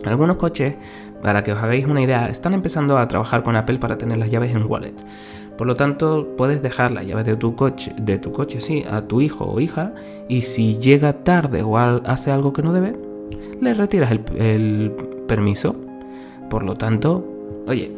Algunos 0.06 0.38
coches, 0.38 0.76
para 1.22 1.44
que 1.44 1.52
os 1.52 1.60
hagáis 1.60 1.86
una 1.86 2.02
idea, 2.02 2.30
están 2.30 2.54
empezando 2.54 2.98
a 2.98 3.08
trabajar 3.08 3.44
con 3.44 3.56
Apple 3.56 3.80
para 3.80 3.98
tener 3.98 4.18
las 4.18 4.32
llaves 4.32 4.56
en 4.56 4.70
wallet. 4.70 4.94
Por 5.60 5.68
lo 5.68 5.76
tanto, 5.76 6.36
puedes 6.38 6.62
dejar 6.62 6.92
las 6.92 7.06
llaves 7.06 7.26
de 7.26 7.36
tu 7.36 7.58
coche, 7.58 7.94
de 7.98 8.18
tu 8.18 8.32
coche, 8.32 8.62
sí, 8.62 8.86
a 8.90 9.02
tu 9.02 9.20
hijo 9.20 9.44
o 9.44 9.60
hija, 9.60 9.94
y 10.30 10.44
si 10.44 10.80
llega 10.80 11.12
tarde 11.12 11.64
o 11.64 11.78
hace 11.78 12.32
algo 12.32 12.54
que 12.54 12.64
no 12.64 12.72
debe, 12.72 12.96
le 13.60 13.74
retiras 13.74 14.10
el, 14.10 14.22
el 14.38 14.94
permiso. 15.28 15.76
Por 16.50 16.64
lo 16.64 16.76
tanto, 16.76 17.26
oye, 17.68 17.92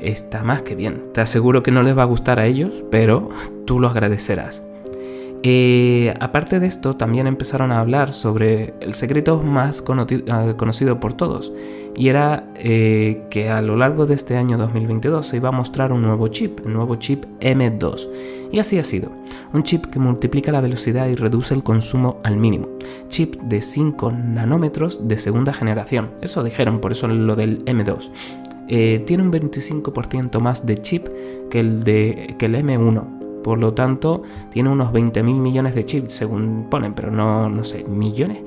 está 0.00 0.42
más 0.42 0.60
que 0.60 0.74
bien. 0.74 1.04
Te 1.14 1.22
aseguro 1.22 1.62
que 1.62 1.70
no 1.70 1.82
les 1.82 1.96
va 1.96 2.02
a 2.02 2.04
gustar 2.04 2.38
a 2.38 2.44
ellos, 2.44 2.84
pero 2.90 3.30
tú 3.64 3.80
lo 3.80 3.88
agradecerás. 3.88 4.62
Eh, 5.44 6.14
aparte 6.20 6.60
de 6.60 6.68
esto, 6.68 6.94
también 6.94 7.26
empezaron 7.26 7.72
a 7.72 7.80
hablar 7.80 8.12
sobre 8.12 8.74
el 8.80 8.94
secreto 8.94 9.42
más 9.42 9.82
ah, 10.30 10.54
conocido 10.56 11.00
por 11.00 11.14
todos, 11.14 11.52
y 11.96 12.08
era 12.08 12.48
eh, 12.54 13.24
que 13.28 13.50
a 13.50 13.60
lo 13.60 13.76
largo 13.76 14.06
de 14.06 14.14
este 14.14 14.36
año 14.36 14.56
2022 14.56 15.26
se 15.26 15.36
iba 15.36 15.48
a 15.48 15.52
mostrar 15.52 15.92
un 15.92 16.02
nuevo 16.02 16.28
chip, 16.28 16.64
un 16.64 16.74
nuevo 16.74 16.94
chip 16.96 17.24
M2. 17.40 18.08
Y 18.52 18.60
así 18.60 18.78
ha 18.78 18.84
sido, 18.84 19.10
un 19.52 19.64
chip 19.64 19.86
que 19.86 19.98
multiplica 19.98 20.52
la 20.52 20.60
velocidad 20.60 21.08
y 21.08 21.16
reduce 21.16 21.54
el 21.54 21.64
consumo 21.64 22.20
al 22.22 22.36
mínimo. 22.36 22.68
Chip 23.08 23.34
de 23.42 23.62
5 23.62 24.12
nanómetros 24.12 25.08
de 25.08 25.18
segunda 25.18 25.52
generación, 25.52 26.12
eso 26.20 26.44
dijeron, 26.44 26.80
por 26.80 26.92
eso 26.92 27.08
lo 27.08 27.34
del 27.34 27.64
M2. 27.64 28.10
Eh, 28.68 29.02
tiene 29.06 29.24
un 29.24 29.32
25% 29.32 30.38
más 30.38 30.64
de 30.64 30.80
chip 30.80 31.08
que 31.50 31.60
el, 31.60 31.82
de, 31.82 32.36
que 32.38 32.46
el 32.46 32.54
M1. 32.54 33.22
Por 33.42 33.58
lo 33.58 33.74
tanto, 33.74 34.22
tiene 34.50 34.70
unos 34.70 34.92
20.000 34.92 35.22
millones 35.22 35.74
de 35.74 35.84
chips, 35.84 36.14
según 36.14 36.66
ponen, 36.70 36.94
pero 36.94 37.10
no, 37.10 37.48
no 37.48 37.64
sé, 37.64 37.84
millones. 37.84 38.42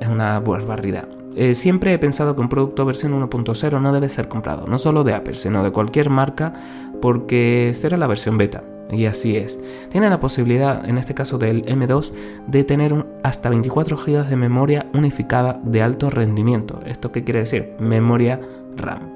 Es 0.00 0.08
una 0.08 0.40
barbaridad. 0.40 1.08
Eh, 1.36 1.54
siempre 1.54 1.92
he 1.92 1.98
pensado 1.98 2.34
que 2.34 2.40
un 2.40 2.48
producto 2.48 2.86
versión 2.86 3.12
1.0 3.12 3.80
no 3.80 3.92
debe 3.92 4.08
ser 4.08 4.26
comprado, 4.26 4.66
no 4.66 4.78
solo 4.78 5.04
de 5.04 5.12
Apple, 5.12 5.34
sino 5.34 5.62
de 5.62 5.70
cualquier 5.70 6.08
marca, 6.08 6.54
porque 7.02 7.72
será 7.74 7.98
la 7.98 8.06
versión 8.06 8.38
beta. 8.38 8.64
Y 8.90 9.04
así 9.06 9.36
es. 9.36 9.58
Tiene 9.90 10.08
la 10.08 10.20
posibilidad, 10.20 10.88
en 10.88 10.96
este 10.96 11.12
caso 11.12 11.38
del 11.38 11.64
M2, 11.66 12.12
de 12.46 12.64
tener 12.64 13.04
hasta 13.22 13.50
24 13.50 13.96
GB 13.96 14.28
de 14.28 14.36
memoria 14.36 14.86
unificada 14.94 15.60
de 15.62 15.82
alto 15.82 16.08
rendimiento. 16.08 16.80
¿Esto 16.86 17.12
qué 17.12 17.24
quiere 17.24 17.40
decir? 17.40 17.74
Memoria 17.80 18.40
RAM 18.76 19.15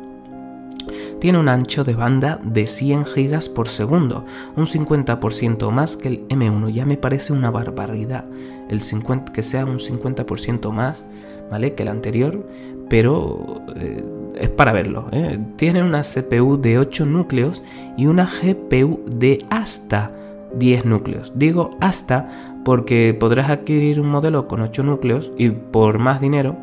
tiene 1.21 1.39
un 1.39 1.49
ancho 1.49 1.85
de 1.85 1.95
banda 1.95 2.41
de 2.43 2.67
100 2.67 3.05
GB 3.05 3.55
por 3.55 3.69
segundo, 3.69 4.25
un 4.57 4.67
50% 4.67 5.71
más 5.71 5.97
que 5.97 6.09
el 6.09 6.29
M1. 6.29 6.73
Ya 6.73 6.87
me 6.87 6.97
parece 6.97 7.33
una 7.33 7.51
barbaridad 7.51 8.25
el 8.69 8.81
50, 8.81 9.33
que 9.33 9.43
sea 9.43 9.65
un 9.65 9.79
50% 9.79 10.73
más 10.73 11.05
¿vale? 11.51 11.75
que 11.75 11.83
el 11.83 11.91
anterior, 11.91 12.47
pero 12.89 13.63
eh, 13.77 14.05
es 14.37 14.49
para 14.49 14.73
verlo. 14.73 15.09
¿eh? 15.13 15.39
Tiene 15.57 15.83
una 15.83 16.03
CPU 16.03 16.61
de 16.61 16.79
8 16.79 17.05
núcleos 17.07 17.63
y 17.97 18.07
una 18.07 18.27
GPU 18.27 19.01
de 19.07 19.45
hasta 19.51 20.13
10 20.55 20.85
núcleos. 20.85 21.33
Digo 21.35 21.71
hasta 21.81 22.29
porque 22.65 23.17
podrás 23.19 23.51
adquirir 23.51 24.01
un 24.01 24.09
modelo 24.09 24.47
con 24.47 24.61
8 24.61 24.83
núcleos 24.83 25.33
y 25.39 25.51
por 25.51 25.99
más 25.99 26.21
dinero 26.21 26.57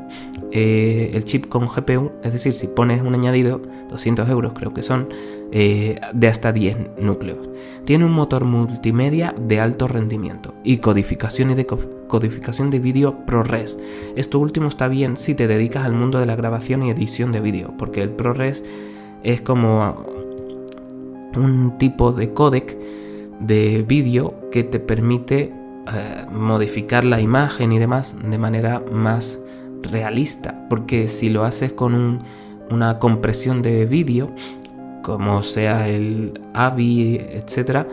eh, 0.51 1.11
el 1.13 1.25
chip 1.25 1.47
con 1.47 1.65
GPU, 1.65 2.11
es 2.23 2.31
decir, 2.31 2.53
si 2.53 2.67
pones 2.67 3.01
un 3.01 3.13
añadido, 3.13 3.61
200 3.89 4.29
euros 4.29 4.53
creo 4.53 4.73
que 4.73 4.81
son, 4.81 5.09
eh, 5.51 5.99
de 6.13 6.27
hasta 6.27 6.53
10 6.53 6.77
núcleos. 6.99 7.49
Tiene 7.85 8.05
un 8.05 8.13
motor 8.13 8.45
multimedia 8.45 9.35
de 9.37 9.59
alto 9.59 9.87
rendimiento 9.87 10.53
y 10.63 10.77
codificación 10.77 11.51
y 11.51 11.55
de 11.55 11.65
codificación 11.65 12.69
de 12.69 12.79
vídeo 12.79 13.25
ProRes. 13.25 13.77
Esto 14.15 14.39
último 14.39 14.67
está 14.67 14.87
bien 14.87 15.17
si 15.17 15.35
te 15.35 15.47
dedicas 15.47 15.85
al 15.85 15.93
mundo 15.93 16.19
de 16.19 16.25
la 16.25 16.35
grabación 16.35 16.83
y 16.83 16.91
edición 16.91 17.31
de 17.31 17.41
vídeo, 17.41 17.73
porque 17.77 18.01
el 18.01 18.09
ProRes 18.09 18.63
es 19.23 19.41
como 19.41 20.05
un 21.35 21.77
tipo 21.77 22.13
de 22.13 22.33
codec 22.33 22.77
de 23.39 23.83
vídeo 23.87 24.33
que 24.51 24.63
te 24.63 24.79
permite 24.79 25.53
eh, 25.93 26.25
modificar 26.31 27.03
la 27.03 27.21
imagen 27.21 27.71
y 27.71 27.79
demás 27.79 28.15
de 28.21 28.37
manera 28.37 28.81
más 28.91 29.39
realista, 29.83 30.65
porque 30.69 31.07
si 31.07 31.29
lo 31.29 31.43
haces 31.43 31.73
con 31.73 32.19
una 32.69 32.99
compresión 32.99 33.61
de 33.61 33.85
vídeo, 33.85 34.31
como 35.03 35.41
sea 35.41 35.87
el 35.87 36.39
AVI, 36.53 37.15
etc., 37.15 37.87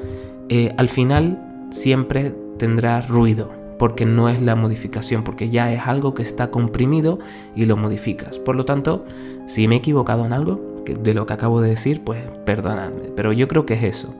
eh, 0.48 0.74
al 0.76 0.88
final 0.88 1.66
siempre 1.70 2.34
tendrá 2.58 3.00
ruido, 3.00 3.52
porque 3.78 4.06
no 4.06 4.28
es 4.28 4.40
la 4.42 4.56
modificación, 4.56 5.22
porque 5.22 5.50
ya 5.50 5.72
es 5.72 5.82
algo 5.86 6.14
que 6.14 6.22
está 6.22 6.50
comprimido 6.50 7.18
y 7.54 7.66
lo 7.66 7.76
modificas. 7.76 8.38
Por 8.38 8.56
lo 8.56 8.64
tanto, 8.64 9.04
si 9.46 9.68
me 9.68 9.76
he 9.76 9.78
equivocado 9.78 10.26
en 10.26 10.32
algo 10.32 10.82
de 10.84 11.14
lo 11.14 11.26
que 11.26 11.32
acabo 11.32 11.60
de 11.60 11.70
decir, 11.70 12.02
pues 12.04 12.20
perdonadme, 12.44 13.10
pero 13.14 13.32
yo 13.32 13.48
creo 13.48 13.64
que 13.66 13.74
es 13.74 13.84
eso. 13.84 14.14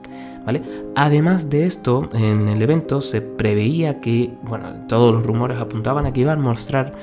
Además 0.95 1.49
de 1.49 1.65
esto, 1.65 2.09
en 2.13 2.47
el 2.47 2.61
evento 2.61 3.01
se 3.01 3.21
preveía 3.21 3.99
que, 3.99 4.33
bueno, 4.43 4.85
todos 4.87 5.13
los 5.13 5.25
rumores 5.25 5.57
apuntaban 5.57 6.05
a 6.05 6.13
que 6.13 6.21
iban 6.21 6.39
a 6.39 6.41
mostrar 6.41 6.93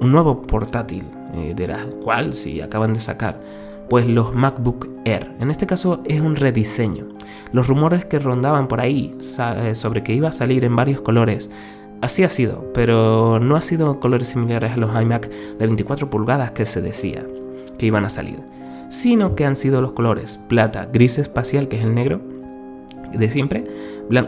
un 0.00 0.12
nuevo 0.12 0.42
portátil, 0.42 1.04
eh, 1.34 1.54
de 1.56 1.68
la 1.68 1.86
cual 2.02 2.34
si 2.34 2.60
acaban 2.60 2.92
de 2.92 3.00
sacar, 3.00 3.40
pues 3.88 4.06
los 4.06 4.34
MacBook 4.34 4.88
Air. 5.04 5.34
En 5.40 5.50
este 5.50 5.66
caso 5.66 6.02
es 6.04 6.20
un 6.20 6.36
rediseño. 6.36 7.08
Los 7.52 7.68
rumores 7.68 8.04
que 8.04 8.18
rondaban 8.18 8.68
por 8.68 8.80
ahí 8.80 9.16
eh, 9.38 9.74
sobre 9.74 10.02
que 10.02 10.12
iba 10.12 10.28
a 10.28 10.32
salir 10.32 10.64
en 10.64 10.76
varios 10.76 11.00
colores 11.00 11.48
Así 12.02 12.22
ha 12.24 12.28
sido, 12.28 12.72
pero 12.74 13.40
no 13.40 13.56
ha 13.56 13.60
sido 13.62 14.00
colores 14.00 14.28
similares 14.28 14.72
a 14.72 14.76
los 14.76 14.90
iMac 15.00 15.30
de 15.30 15.66
24 15.66 16.10
pulgadas 16.10 16.50
que 16.50 16.66
se 16.66 16.82
decía 16.82 17.26
que 17.78 17.86
iban 17.86 18.04
a 18.04 18.10
salir, 18.10 18.40
sino 18.90 19.34
que 19.34 19.46
han 19.46 19.56
sido 19.56 19.80
los 19.80 19.92
colores 19.92 20.38
plata, 20.46 20.88
gris 20.92 21.18
espacial, 21.18 21.68
que 21.68 21.78
es 21.78 21.84
el 21.84 21.94
negro 21.94 22.20
de 23.12 23.30
siempre, 23.30 23.64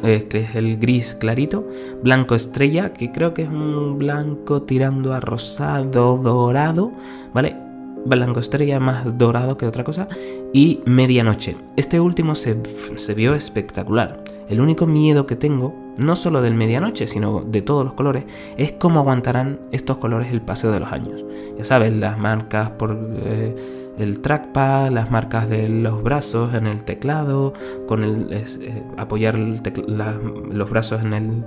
eh, 0.02 0.26
que 0.28 0.40
es 0.40 0.54
el 0.54 0.78
gris 0.78 1.14
clarito, 1.14 1.68
blanco 2.02 2.34
estrella, 2.34 2.92
que 2.92 3.10
creo 3.12 3.34
que 3.34 3.42
es 3.42 3.48
un 3.48 3.98
blanco 3.98 4.62
tirando 4.62 5.12
a 5.14 5.20
rosado, 5.20 6.18
dorado, 6.18 6.92
¿vale? 7.32 7.56
Blanco 8.04 8.40
estrella 8.40 8.80
más 8.80 9.18
dorado 9.18 9.56
que 9.56 9.66
otra 9.66 9.84
cosa, 9.84 10.08
y 10.52 10.80
medianoche. 10.86 11.56
Este 11.76 12.00
último 12.00 12.34
se, 12.34 12.56
se 12.96 13.14
vio 13.14 13.34
espectacular. 13.34 14.22
El 14.48 14.60
único 14.60 14.86
miedo 14.86 15.26
que 15.26 15.36
tengo, 15.36 15.74
no 15.98 16.16
solo 16.16 16.40
del 16.40 16.54
medianoche, 16.54 17.06
sino 17.06 17.42
de 17.42 17.60
todos 17.60 17.84
los 17.84 17.92
colores, 17.94 18.24
es 18.56 18.72
cómo 18.72 19.00
aguantarán 19.00 19.60
estos 19.72 19.98
colores 19.98 20.32
el 20.32 20.40
paseo 20.40 20.72
de 20.72 20.80
los 20.80 20.90
años. 20.90 21.24
Ya 21.58 21.64
sabes, 21.64 21.92
las 21.92 22.18
marcas 22.18 22.70
por... 22.70 22.96
Eh, 23.16 23.84
el 23.98 24.20
trackpad, 24.20 24.90
las 24.90 25.10
marcas 25.10 25.48
de 25.48 25.68
los 25.68 26.02
brazos 26.02 26.54
en 26.54 26.66
el 26.66 26.84
teclado, 26.84 27.52
con 27.86 28.02
el 28.04 28.28
eh, 28.32 28.82
apoyar 28.96 29.36
los 29.38 30.70
brazos 30.70 31.02
en 31.02 31.12
el 31.12 31.44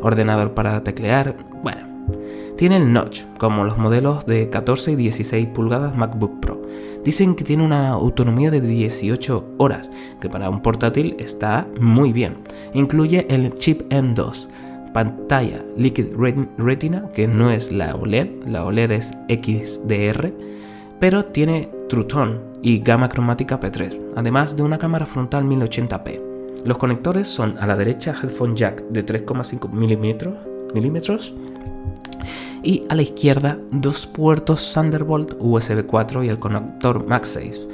ordenador 0.00 0.52
para 0.52 0.82
teclear. 0.82 1.36
Bueno, 1.62 1.92
tiene 2.56 2.76
el 2.76 2.92
notch, 2.92 3.22
como 3.38 3.64
los 3.64 3.78
modelos 3.78 4.26
de 4.26 4.48
14 4.48 4.92
y 4.92 4.96
16 4.96 5.48
pulgadas 5.48 5.96
MacBook 5.96 6.40
Pro. 6.40 6.62
Dicen 7.04 7.34
que 7.34 7.44
tiene 7.44 7.64
una 7.64 7.88
autonomía 7.88 8.50
de 8.50 8.60
18 8.60 9.54
horas, 9.58 9.90
que 10.20 10.28
para 10.28 10.48
un 10.48 10.62
portátil 10.62 11.16
está 11.18 11.66
muy 11.80 12.12
bien. 12.12 12.38
Incluye 12.74 13.26
el 13.28 13.54
chip 13.54 13.82
M2, 13.90 14.48
pantalla 14.92 15.64
Liquid 15.76 16.14
Retina, 16.58 17.08
que 17.14 17.26
no 17.26 17.50
es 17.50 17.72
la 17.72 17.96
OLED, 17.96 18.28
la 18.46 18.64
OLED 18.64 18.92
es 18.92 19.12
XDR, 19.28 20.32
pero 21.02 21.24
tiene 21.24 21.68
True 21.88 22.04
Tone 22.04 22.38
y 22.62 22.78
gama 22.78 23.08
cromática 23.08 23.58
P3, 23.58 24.12
además 24.14 24.54
de 24.54 24.62
una 24.62 24.78
cámara 24.78 25.04
frontal 25.04 25.42
1080p. 25.42 26.20
Los 26.64 26.78
conectores 26.78 27.26
son 27.26 27.58
a 27.58 27.66
la 27.66 27.74
derecha 27.74 28.14
headphone 28.14 28.54
jack 28.54 28.84
de 28.88 29.04
3,5 29.04 29.68
milímetros 29.68 31.34
y 32.62 32.84
a 32.88 32.94
la 32.94 33.02
izquierda 33.02 33.58
dos 33.72 34.06
puertos 34.06 34.72
Thunderbolt 34.72 35.34
USB 35.40 35.84
4 35.84 36.22
y 36.22 36.28
el 36.28 36.38
conector 36.38 37.04
MagSafe, 37.04 37.66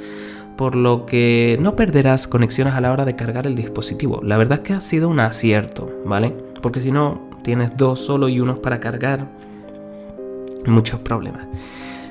por 0.57 0.73
lo 0.73 1.05
que 1.05 1.55
no 1.61 1.75
perderás 1.75 2.27
conexiones 2.27 2.73
a 2.73 2.81
la 2.81 2.91
hora 2.91 3.05
de 3.05 3.15
cargar 3.15 3.45
el 3.45 3.53
dispositivo. 3.53 4.21
La 4.23 4.37
verdad 4.37 4.57
es 4.63 4.67
que 4.67 4.73
ha 4.73 4.81
sido 4.81 5.07
un 5.07 5.19
acierto, 5.19 6.01
¿vale? 6.03 6.35
Porque 6.63 6.79
si 6.79 6.89
no, 6.91 7.29
tienes 7.43 7.77
dos 7.77 7.99
solo 7.99 8.27
y 8.27 8.39
unos 8.39 8.57
para 8.57 8.79
cargar, 8.79 9.27
muchos 10.65 10.99
problemas. 11.01 11.45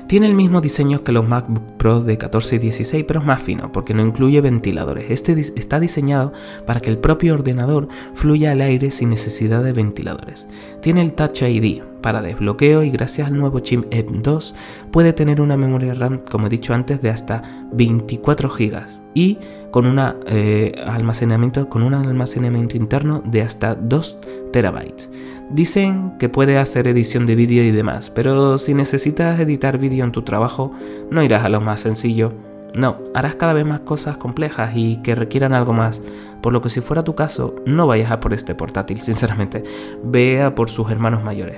Tiene 0.09 0.25
el 0.25 0.33
mismo 0.33 0.59
diseño 0.59 1.03
que 1.03 1.11
los 1.11 1.27
MacBook 1.27 1.77
Pro 1.77 2.01
de 2.01 2.17
14 2.17 2.55
y 2.55 2.57
16, 2.57 3.05
pero 3.07 3.19
es 3.19 3.27
más 3.27 3.43
fino 3.43 3.71
porque 3.71 3.93
no 3.93 4.03
incluye 4.03 4.41
ventiladores. 4.41 5.05
Este 5.11 5.39
está 5.39 5.79
diseñado 5.79 6.33
para 6.65 6.79
que 6.79 6.89
el 6.89 6.97
propio 6.97 7.35
ordenador 7.35 7.87
fluya 8.15 8.53
al 8.53 8.61
aire 8.61 8.89
sin 8.89 9.11
necesidad 9.11 9.63
de 9.63 9.71
ventiladores. 9.71 10.47
Tiene 10.81 11.03
el 11.03 11.13
Touch 11.13 11.43
ID 11.43 11.83
para 12.01 12.23
desbloqueo 12.23 12.81
y 12.81 12.89
gracias 12.89 13.27
al 13.27 13.37
nuevo 13.37 13.59
chip 13.59 13.85
M2 13.91 14.55
puede 14.91 15.13
tener 15.13 15.41
una 15.41 15.57
memoria 15.57 15.93
RAM, 15.93 16.21
como 16.27 16.47
he 16.47 16.49
dicho 16.49 16.73
antes, 16.73 17.03
de 17.03 17.11
hasta 17.11 17.43
24 17.73 18.49
GB 18.49 18.81
y 19.13 19.37
con, 19.69 19.85
una, 19.85 20.15
eh, 20.25 20.73
almacenamiento, 20.87 21.69
con 21.69 21.83
un 21.83 21.93
almacenamiento 21.93 22.77
interno 22.77 23.21
de 23.25 23.43
hasta 23.43 23.75
2 23.75 24.17
terabytes. 24.51 25.11
Dicen 25.49 26.13
que 26.19 26.29
puede 26.29 26.59
hacer 26.59 26.87
edición 26.87 27.25
de 27.25 27.35
vídeo 27.35 27.63
y 27.63 27.71
demás, 27.71 28.11
pero 28.11 28.59
si 28.59 28.75
necesitas 28.75 29.39
editar 29.39 29.79
vídeo 29.79 30.05
en 30.05 30.11
tu 30.11 30.21
trabajo, 30.21 30.71
no 31.09 31.23
irás 31.23 31.43
a 31.43 31.49
lo 31.49 31.59
más 31.59 31.79
sencillo. 31.79 32.33
No, 32.77 32.97
harás 33.15 33.35
cada 33.35 33.53
vez 33.53 33.65
más 33.65 33.79
cosas 33.79 34.17
complejas 34.17 34.71
y 34.75 34.97
que 35.01 35.15
requieran 35.15 35.55
algo 35.55 35.73
más, 35.73 36.03
por 36.43 36.53
lo 36.53 36.61
que 36.61 36.69
si 36.69 36.81
fuera 36.81 37.03
tu 37.03 37.15
caso, 37.15 37.55
no 37.65 37.87
vayas 37.87 38.11
a 38.11 38.19
por 38.19 38.33
este 38.33 38.53
portátil, 38.53 38.99
sinceramente, 38.99 39.63
vea 40.03 40.53
por 40.53 40.69
sus 40.69 40.91
hermanos 40.91 41.23
mayores. 41.23 41.57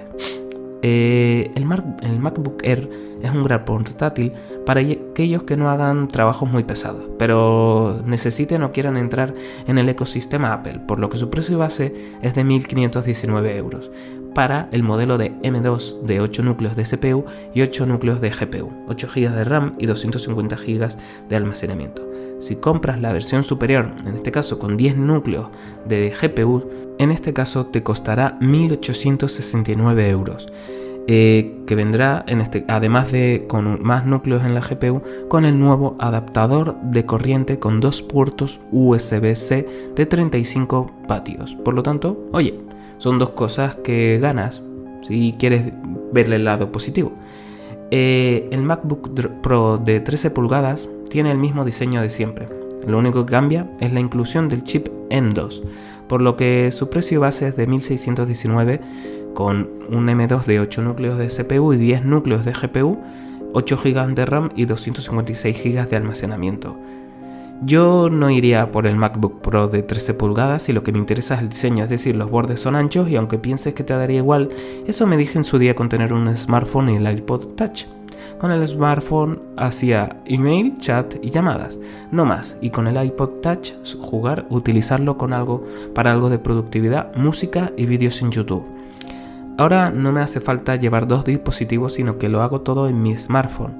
Eh, 0.83 1.51
el, 1.55 1.65
MacBook 1.65 2.63
Air 2.63 2.89
es 3.21 3.31
un 3.31 3.43
gran 3.43 3.65
portátil 3.65 4.31
para 4.65 4.81
aquellos 4.81 5.43
que 5.43 5.55
no 5.55 5.69
hagan 5.69 6.07
trabajos 6.07 6.49
muy 6.49 6.63
pesados, 6.63 7.03
pero 7.19 8.01
necesiten 8.05 8.63
o 8.63 8.71
quieran 8.71 8.97
entrar 8.97 9.33
en 9.67 9.77
el 9.77 9.89
ecosistema 9.89 10.53
Apple, 10.53 10.81
por 10.87 10.99
lo 10.99 11.09
que 11.09 11.17
su 11.17 11.29
precio 11.29 11.57
base 11.57 11.93
es 12.21 12.33
de 12.33 12.43
1.519 12.43 13.55
euros 13.55 13.91
para 14.33 14.69
el 14.71 14.83
modelo 14.83 15.17
de 15.17 15.33
M2 15.41 16.01
de 16.01 16.21
8 16.21 16.43
núcleos 16.43 16.75
de 16.75 16.83
CPU 16.83 17.25
y 17.53 17.61
8 17.61 17.85
núcleos 17.85 18.21
de 18.21 18.29
GPU, 18.29 18.71
8 18.87 19.07
GB 19.13 19.31
de 19.31 19.43
RAM 19.43 19.73
y 19.77 19.85
250 19.85 20.55
GB 20.55 20.87
de 21.27 21.35
almacenamiento. 21.35 22.09
Si 22.39 22.55
compras 22.55 22.99
la 22.99 23.13
versión 23.13 23.43
superior, 23.43 23.91
en 24.05 24.15
este 24.15 24.31
caso 24.31 24.57
con 24.57 24.77
10 24.77 24.97
núcleos 24.97 25.49
de 25.85 26.11
GPU, 26.19 26.69
en 26.97 27.11
este 27.11 27.33
caso 27.33 27.67
te 27.67 27.83
costará 27.83 28.39
1.869 28.39 30.09
euros. 30.09 30.47
Eh, 31.13 31.57
que 31.67 31.75
vendrá 31.75 32.23
en 32.25 32.39
este, 32.39 32.63
además 32.69 33.11
de 33.11 33.43
con 33.49 33.83
más 33.83 34.05
núcleos 34.05 34.45
en 34.45 34.53
la 34.53 34.61
GPU, 34.61 35.01
con 35.27 35.43
el 35.43 35.59
nuevo 35.59 35.97
adaptador 35.99 36.77
de 36.83 37.05
corriente 37.05 37.59
con 37.59 37.81
dos 37.81 38.01
puertos 38.01 38.61
USB-C 38.71 39.91
de 39.93 40.05
35 40.05 40.89
vatios. 41.09 41.57
Por 41.65 41.73
lo 41.73 41.83
tanto, 41.83 42.29
oye, 42.31 42.57
son 42.97 43.19
dos 43.19 43.31
cosas 43.31 43.75
que 43.75 44.19
ganas 44.21 44.61
si 45.01 45.35
quieres 45.37 45.73
verle 46.13 46.37
el 46.37 46.45
lado 46.45 46.71
positivo. 46.71 47.11
Eh, 47.89 48.47
el 48.49 48.63
MacBook 48.63 49.09
Pro 49.41 49.77
de 49.79 49.99
13 49.99 50.31
pulgadas 50.31 50.87
tiene 51.09 51.29
el 51.29 51.39
mismo 51.39 51.65
diseño 51.65 52.01
de 52.01 52.09
siempre. 52.09 52.45
Lo 52.87 52.97
único 52.97 53.25
que 53.25 53.33
cambia 53.33 53.69
es 53.81 53.91
la 53.91 53.99
inclusión 53.99 54.47
del 54.47 54.63
chip 54.63 54.87
M2, 55.09 55.61
por 56.07 56.21
lo 56.21 56.37
que 56.37 56.71
su 56.71 56.89
precio 56.89 57.19
base 57.19 57.49
es 57.49 57.57
de 57.57 57.67
1619 57.67 58.79
con 59.33 59.69
un 59.89 60.07
M2 60.07 60.45
de 60.45 60.59
8 60.59 60.81
núcleos 60.81 61.17
de 61.17 61.27
CPU 61.27 61.73
y 61.73 61.77
10 61.77 62.05
núcleos 62.05 62.45
de 62.45 62.53
GPU, 62.53 62.97
8 63.53 63.77
GB 63.83 64.15
de 64.15 64.25
RAM 64.25 64.49
y 64.55 64.65
256 64.65 65.63
GB 65.63 65.89
de 65.89 65.95
almacenamiento. 65.95 66.77
Yo 67.63 68.09
no 68.09 68.31
iría 68.31 68.71
por 68.71 68.87
el 68.87 68.95
MacBook 68.95 69.41
Pro 69.41 69.67
de 69.67 69.83
13 69.83 70.15
pulgadas 70.15 70.63
si 70.63 70.73
lo 70.73 70.81
que 70.81 70.91
me 70.91 70.97
interesa 70.97 71.35
es 71.35 71.41
el 71.41 71.49
diseño, 71.49 71.83
es 71.83 71.91
decir, 71.91 72.15
los 72.15 72.31
bordes 72.31 72.59
son 72.59 72.75
anchos 72.75 73.07
y 73.07 73.15
aunque 73.15 73.37
pienses 73.37 73.75
que 73.75 73.83
te 73.83 73.93
daría 73.93 74.17
igual, 74.17 74.49
eso 74.87 75.05
me 75.05 75.15
dije 75.15 75.37
en 75.37 75.43
su 75.43 75.59
día 75.59 75.75
con 75.75 75.87
tener 75.87 76.11
un 76.11 76.35
smartphone 76.35 76.89
y 76.89 76.95
el 76.95 77.07
iPod 77.11 77.53
Touch. 77.55 77.85
Con 78.39 78.51
el 78.51 78.67
smartphone 78.67 79.39
hacía 79.57 80.23
email, 80.25 80.75
chat 80.79 81.13
y 81.21 81.29
llamadas, 81.29 81.79
no 82.11 82.25
más. 82.25 82.57
Y 82.61 82.71
con 82.71 82.87
el 82.87 83.03
iPod 83.03 83.41
Touch 83.41 83.73
jugar, 83.99 84.47
utilizarlo 84.49 85.19
con 85.19 85.31
algo 85.31 85.63
para 85.93 86.11
algo 86.11 86.31
de 86.31 86.39
productividad, 86.39 87.15
música 87.15 87.71
y 87.77 87.85
vídeos 87.85 88.23
en 88.23 88.31
YouTube. 88.31 88.80
Ahora 89.57 89.91
no 89.91 90.11
me 90.11 90.21
hace 90.21 90.39
falta 90.39 90.75
llevar 90.75 91.07
dos 91.07 91.25
dispositivos, 91.25 91.93
sino 91.93 92.17
que 92.17 92.29
lo 92.29 92.41
hago 92.41 92.61
todo 92.61 92.87
en 92.87 93.01
mi 93.01 93.15
smartphone 93.15 93.77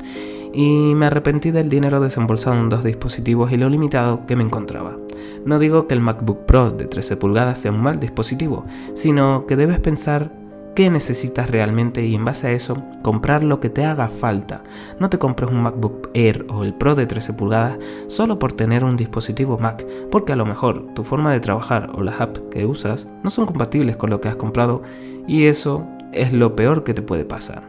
y 0.54 0.94
me 0.96 1.06
arrepentí 1.06 1.52
del 1.52 1.70
dinero 1.70 2.02
desembolsado 2.02 2.58
en 2.58 2.70
dos 2.70 2.84
dispositivos 2.84 3.52
y 3.52 3.58
lo 3.58 3.70
limitado 3.70 4.26
que 4.26 4.36
me 4.36 4.44
encontraba. 4.44 4.98
No 5.46 5.60
digo 5.60 5.88
que 5.88 5.94
el 5.94 6.02
MacBook 6.02 6.46
Pro 6.46 6.72
de 6.72 6.86
13 6.86 7.18
pulgadas 7.18 7.60
sea 7.60 7.72
un 7.72 7.82
mal 7.82 8.00
dispositivo, 8.00 8.66
sino 8.94 9.46
que 9.48 9.56
debes 9.56 9.80
pensar 9.80 10.32
qué 10.76 10.90
necesitas 10.90 11.50
realmente 11.50 12.06
y 12.06 12.16
en 12.16 12.26
base 12.26 12.48
a 12.48 12.52
eso 12.52 12.84
comprar 13.02 13.44
lo 13.44 13.60
que 13.60 13.70
te 13.70 13.86
haga 13.86 14.08
falta. 14.08 14.64
No 15.00 15.10
te 15.10 15.18
compres 15.18 15.50
un 15.50 15.62
MacBook 15.62 16.10
Air 16.14 16.46
o 16.50 16.64
el 16.64 16.74
Pro 16.74 16.96
de 16.96 17.06
13 17.06 17.34
pulgadas 17.34 17.78
solo 18.08 18.40
por 18.40 18.54
tener 18.54 18.84
un 18.84 18.98
dispositivo 18.98 19.58
Mac, 19.58 19.86
porque 20.10 20.34
a 20.34 20.36
lo 20.36 20.46
mejor 20.46 20.94
tu 20.94 21.04
forma 21.04 21.34
de 21.34 21.40
trabajar 21.40 21.92
o 21.94 22.02
las 22.02 22.22
apps 22.22 22.42
que 22.52 22.66
usas 22.66 23.08
no 23.24 23.30
son 23.30 23.46
compatibles 23.46 23.98
con 23.98 24.10
lo 24.10 24.22
que 24.22 24.30
has 24.30 24.36
comprado 24.36 24.82
y 25.28 25.46
eso 25.46 25.88
es 26.14 26.32
lo 26.34 26.56
peor 26.56 26.84
que 26.84 26.94
te 26.94 27.02
puede 27.02 27.26
pasar. 27.26 27.64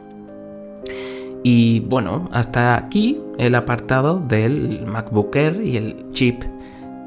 Y 1.44 1.80
bueno, 1.80 2.28
hasta 2.32 2.76
aquí 2.76 3.20
el 3.38 3.54
apartado 3.56 4.20
del 4.20 4.86
MacBook 4.86 5.34
Air 5.34 5.60
y 5.60 5.76
el 5.76 6.06
chip 6.12 6.44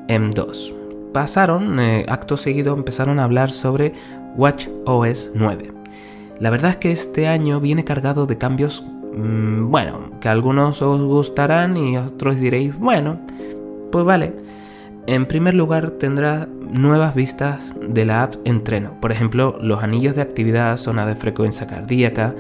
M2. 0.08 0.73
Pasaron, 1.13 1.79
eh, 1.79 2.05
acto 2.10 2.36
seguido 2.36 2.73
empezaron 2.73 3.19
a 3.19 3.23
hablar 3.23 3.53
sobre 3.53 3.93
Watch 4.36 4.67
OS 4.86 5.31
9. 5.34 5.74
La 6.39 6.50
verdad 6.50 6.71
es 6.71 6.78
que 6.78 6.91
este 6.91 7.28
año 7.28 7.60
viene 7.60 7.84
cargado 7.84 8.26
de 8.26 8.38
cambios, 8.38 8.84
mm, 9.15 9.69
bueno, 9.71 10.12
que 10.19 10.28
algunos 10.28 10.82
os 10.82 11.02
gustarán 11.02 11.78
y 11.78 11.98
otros 11.98 12.36
diréis, 12.38 12.78
bueno, 12.78 13.19
pues 13.91 14.04
vale. 14.04 14.34
En 15.08 15.28
primer 15.28 15.54
lugar 15.54 15.91
tendrá 15.91 16.48
nuevas 16.78 17.15
vistas 17.15 17.76
de 17.80 18.06
la 18.06 18.24
app 18.24 18.36
Entreno, 18.43 19.00
por 19.00 19.12
ejemplo, 19.12 19.58
los 19.62 19.84
anillos 19.84 20.15
de 20.15 20.21
actividad, 20.21 20.78
zona 20.78 21.06
de 21.06 21.15
frecuencia 21.15 21.67
cardíaca, 21.67 22.34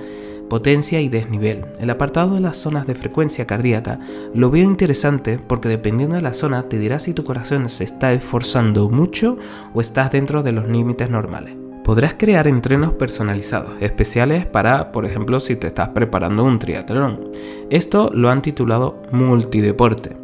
potencia 0.49 0.99
y 0.99 1.07
desnivel. 1.07 1.65
El 1.79 1.89
apartado 1.89 2.35
de 2.35 2.41
las 2.41 2.57
zonas 2.57 2.87
de 2.87 2.95
frecuencia 2.95 3.45
cardíaca 3.45 3.99
lo 4.33 4.49
veo 4.49 4.63
interesante 4.63 5.39
porque 5.39 5.69
dependiendo 5.69 6.15
de 6.15 6.21
la 6.21 6.33
zona 6.33 6.63
te 6.63 6.79
dirá 6.79 6.99
si 6.99 7.13
tu 7.13 7.23
corazón 7.23 7.69
se 7.69 7.83
está 7.83 8.13
esforzando 8.13 8.89
mucho 8.89 9.37
o 9.73 9.81
estás 9.81 10.11
dentro 10.11 10.43
de 10.43 10.51
los 10.51 10.67
límites 10.67 11.09
normales. 11.09 11.64
Podrás 11.85 12.15
crear 12.15 12.47
entrenos 12.47 12.93
personalizados, 12.93 13.73
especiales 13.79 14.47
para, 14.47 14.91
por 14.91 15.05
ejemplo, 15.05 15.39
si 15.39 15.55
te 15.55 15.67
estás 15.67 15.89
preparando 15.89 16.43
un 16.43 16.57
triatlón. 16.57 17.29
Esto 17.69 18.09
lo 18.11 18.31
han 18.31 18.41
titulado 18.41 19.03
multideporte. 19.11 20.17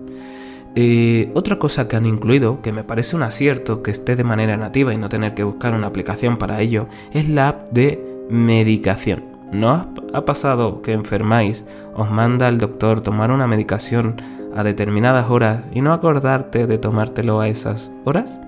Eh, 0.74 1.30
otra 1.36 1.60
cosa 1.60 1.88
que 1.88 1.96
han 1.96 2.08
incluido, 2.08 2.64
que 2.64 2.72
me 2.72 2.84
parece 2.84 3.16
un 3.16 3.22
acierto 3.22 3.84
que 3.84 3.92
esté 3.92 4.16
de 4.16 4.24
manera 4.24 4.58
nativa 4.58 4.92
y 4.92 4.98
no 4.98 5.08
tener 5.08 5.36
que 5.36 5.44
buscar 5.44 5.76
una 5.76 5.86
aplicación 5.86 6.38
para 6.38 6.62
ello, 6.62 6.88
es 7.14 7.30
la 7.30 7.50
app 7.50 7.70
de 7.70 8.04
medicación. 8.28 9.24
¿No 9.52 9.94
ha 10.14 10.26
pasado 10.26 10.82
que 10.82 10.94
enfermáis, 10.94 11.64
os 11.94 12.10
manda 12.10 12.48
el 12.48 12.58
doctor 12.58 13.02
tomar 13.02 13.32
una 13.32 13.46
medicación 13.46 14.16
a 14.56 14.64
determinadas 14.64 15.30
horas 15.30 15.66
y 15.74 15.82
no 15.82 15.94
acordarte 15.94 16.66
de 16.66 16.80
tomártelo 16.80 17.40
a 17.40 17.50
esas 17.50 17.92
horas? 18.04 18.40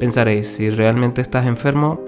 Pensaréis, 0.00 0.48
si 0.48 0.70
realmente 0.70 1.20
estás 1.20 1.46
enfermo, 1.46 2.00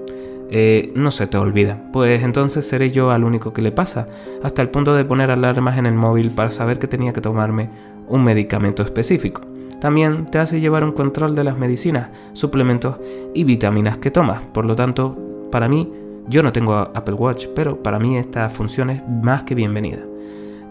eh, 0.49 0.91
no 0.95 1.11
se 1.11 1.27
te 1.27 1.37
olvida. 1.37 1.81
Pues 1.91 2.23
entonces 2.23 2.67
seré 2.67 2.91
yo 2.91 3.11
al 3.11 3.23
único 3.23 3.53
que 3.53 3.61
le 3.61 3.71
pasa, 3.71 4.07
hasta 4.43 4.61
el 4.61 4.69
punto 4.69 4.95
de 4.95 5.05
poner 5.05 5.31
alarmas 5.31 5.77
en 5.77 5.85
el 5.85 5.93
móvil 5.93 6.31
para 6.31 6.51
saber 6.51 6.79
que 6.79 6.87
tenía 6.87 7.13
que 7.13 7.21
tomarme 7.21 7.69
un 8.07 8.23
medicamento 8.23 8.83
específico. 8.83 9.41
También 9.79 10.25
te 10.25 10.39
hace 10.39 10.59
llevar 10.59 10.83
un 10.83 10.91
control 10.91 11.35
de 11.35 11.43
las 11.43 11.57
medicinas, 11.57 12.09
suplementos 12.33 12.97
y 13.33 13.43
vitaminas 13.43 13.97
que 13.97 14.09
tomas. 14.09 14.41
Por 14.53 14.65
lo 14.65 14.75
tanto, 14.75 15.15
para 15.51 15.67
mí, 15.67 15.91
yo 16.27 16.41
no 16.41 16.51
tengo 16.51 16.73
Apple 16.75 17.15
Watch, 17.15 17.47
pero 17.55 17.81
para 17.83 17.99
mí 17.99 18.17
esta 18.17 18.49
función 18.49 18.89
es 18.89 19.01
más 19.07 19.43
que 19.43 19.55
bienvenida. 19.55 19.99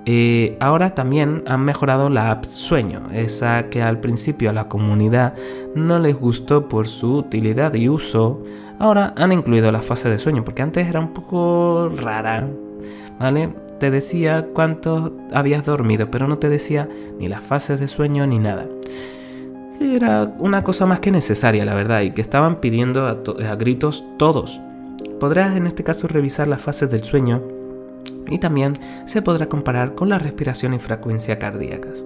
Eh, 0.08 0.56
ahora 0.60 0.94
también 0.94 1.42
han 1.48 1.64
mejorado 1.64 2.08
la 2.08 2.30
app 2.30 2.44
Sueño, 2.44 3.08
esa 3.12 3.68
que 3.68 3.82
al 3.82 3.98
principio 3.98 4.50
a 4.50 4.52
la 4.52 4.68
comunidad 4.68 5.34
no 5.74 5.98
les 5.98 6.14
gustó 6.14 6.68
por 6.68 6.86
su 6.86 7.16
utilidad 7.16 7.74
y 7.74 7.88
uso. 7.88 8.40
Ahora 8.78 9.12
han 9.16 9.32
incluido 9.32 9.72
la 9.72 9.82
fase 9.82 10.08
de 10.08 10.20
sueño, 10.20 10.44
porque 10.44 10.62
antes 10.62 10.86
era 10.86 11.00
un 11.00 11.12
poco 11.12 11.90
rara, 11.96 12.48
¿vale? 13.18 13.48
Te 13.80 13.90
decía 13.90 14.46
cuánto 14.54 15.12
habías 15.32 15.64
dormido, 15.66 16.08
pero 16.08 16.28
no 16.28 16.36
te 16.36 16.48
decía 16.48 16.88
ni 17.18 17.26
las 17.28 17.42
fases 17.42 17.80
de 17.80 17.88
sueño 17.88 18.28
ni 18.28 18.38
nada. 18.38 18.66
Era 19.80 20.32
una 20.38 20.62
cosa 20.62 20.86
más 20.86 21.00
que 21.00 21.10
necesaria, 21.10 21.64
la 21.64 21.74
verdad, 21.74 22.02
y 22.02 22.12
que 22.12 22.22
estaban 22.22 22.60
pidiendo 22.60 23.06
a, 23.06 23.54
gritos 23.56 24.04
todos. 24.18 24.60
Podrás 25.18 25.56
en 25.56 25.66
este 25.66 25.82
caso 25.82 26.06
revisar 26.06 26.46
las 26.46 26.62
fases 26.62 26.90
del 26.90 27.02
sueño 27.02 27.55
y 28.28 28.38
también 28.38 28.74
se 29.06 29.22
podrá 29.22 29.48
comparar 29.48 29.94
con 29.94 30.08
la 30.08 30.18
respiración 30.18 30.74
y 30.74 30.78
frecuencia 30.78 31.38
cardíacas. 31.38 32.04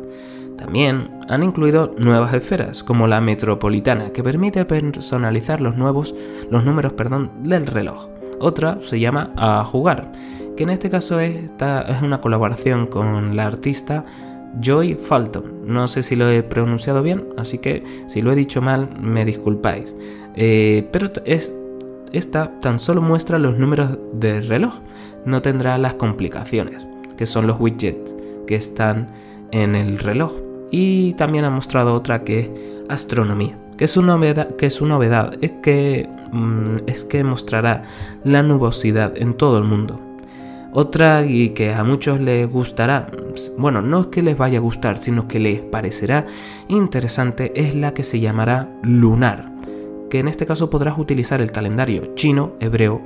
También 0.56 1.10
han 1.28 1.42
incluido 1.42 1.94
nuevas 1.96 2.34
esferas, 2.34 2.84
como 2.84 3.06
la 3.06 3.22
metropolitana, 3.22 4.10
que 4.10 4.22
permite 4.22 4.64
personalizar 4.66 5.60
los 5.60 5.76
nuevos 5.76 6.14
los 6.50 6.64
números 6.64 6.92
perdón, 6.92 7.30
del 7.42 7.66
reloj. 7.66 8.08
Otra 8.38 8.78
se 8.82 9.00
llama 9.00 9.32
A 9.36 9.64
Jugar, 9.64 10.12
que 10.56 10.64
en 10.64 10.70
este 10.70 10.90
caso 10.90 11.18
es, 11.20 11.36
es 11.36 12.02
una 12.02 12.20
colaboración 12.20 12.86
con 12.86 13.36
la 13.36 13.46
artista 13.46 14.04
Joy 14.60 14.94
Falton. 14.94 15.66
No 15.66 15.88
sé 15.88 16.02
si 16.02 16.16
lo 16.16 16.28
he 16.28 16.42
pronunciado 16.42 17.02
bien, 17.02 17.28
así 17.36 17.58
que 17.58 17.82
si 18.06 18.20
lo 18.22 18.32
he 18.32 18.36
dicho 18.36 18.60
mal, 18.60 18.90
me 19.00 19.24
disculpáis. 19.24 19.96
Eh, 20.36 20.88
pero 20.92 21.08
es, 21.24 21.54
esta 22.12 22.58
tan 22.60 22.78
solo 22.78 23.02
muestra 23.02 23.38
los 23.38 23.58
números 23.58 23.98
del 24.12 24.48
reloj, 24.48 24.74
no 25.24 25.42
tendrá 25.42 25.78
las 25.78 25.94
complicaciones, 25.94 26.86
que 27.16 27.26
son 27.26 27.46
los 27.46 27.60
widgets 27.60 28.14
que 28.46 28.54
están 28.54 29.08
en 29.52 29.74
el 29.74 29.98
reloj. 29.98 30.32
Y 30.70 31.14
también 31.14 31.44
ha 31.44 31.50
mostrado 31.50 31.94
otra 31.94 32.22
que 32.24 32.40
es 32.40 32.50
astronomía, 32.88 33.58
que 33.76 33.84
es 33.84 33.96
una 33.96 34.14
novedad, 34.14 34.56
que 34.56 34.66
es, 34.66 34.82
novedad, 34.82 35.34
es 35.40 35.52
que, 35.62 36.08
mm, 36.32 36.88
es 36.88 37.04
que 37.04 37.24
mostrará 37.24 37.82
la 38.24 38.42
nubosidad 38.42 39.12
en 39.16 39.34
todo 39.34 39.58
el 39.58 39.64
mundo 39.64 40.00
otra 40.72 41.24
y 41.26 41.50
que 41.50 41.74
a 41.74 41.84
muchos 41.84 42.20
les 42.20 42.50
gustará, 42.50 43.10
bueno, 43.58 43.82
no 43.82 44.02
es 44.02 44.06
que 44.06 44.22
les 44.22 44.36
vaya 44.36 44.58
a 44.58 44.62
gustar, 44.62 44.98
sino 44.98 45.26
que 45.26 45.40
les 45.40 45.60
parecerá 45.60 46.26
interesante, 46.68 47.52
es 47.56 47.74
la 47.74 47.92
que 47.92 48.04
se 48.04 48.20
llamará 48.20 48.68
lunar, 48.82 49.49
que 50.10 50.18
en 50.18 50.28
este 50.28 50.44
caso 50.44 50.68
podrás 50.68 50.98
utilizar 50.98 51.40
el 51.40 51.52
calendario 51.52 52.14
chino, 52.14 52.52
hebreo 52.60 53.00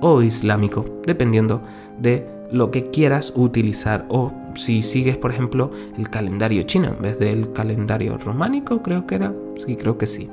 o 0.00 0.22
islámico, 0.22 0.86
dependiendo 1.04 1.62
de 1.98 2.26
lo 2.50 2.70
que 2.70 2.90
quieras 2.90 3.32
utilizar. 3.34 4.06
O 4.08 4.32
si 4.54 4.80
sigues 4.82 5.16
por 5.16 5.32
ejemplo 5.32 5.70
el 5.98 6.08
calendario 6.08 6.62
chino 6.62 6.88
en 6.88 7.02
vez 7.02 7.18
del 7.18 7.52
calendario 7.52 8.16
románico 8.16 8.82
creo 8.82 9.06
que 9.06 9.16
era. 9.16 9.34
Sí 9.66 9.76
creo 9.76 9.98
que 9.98 10.06
sí. 10.06 10.30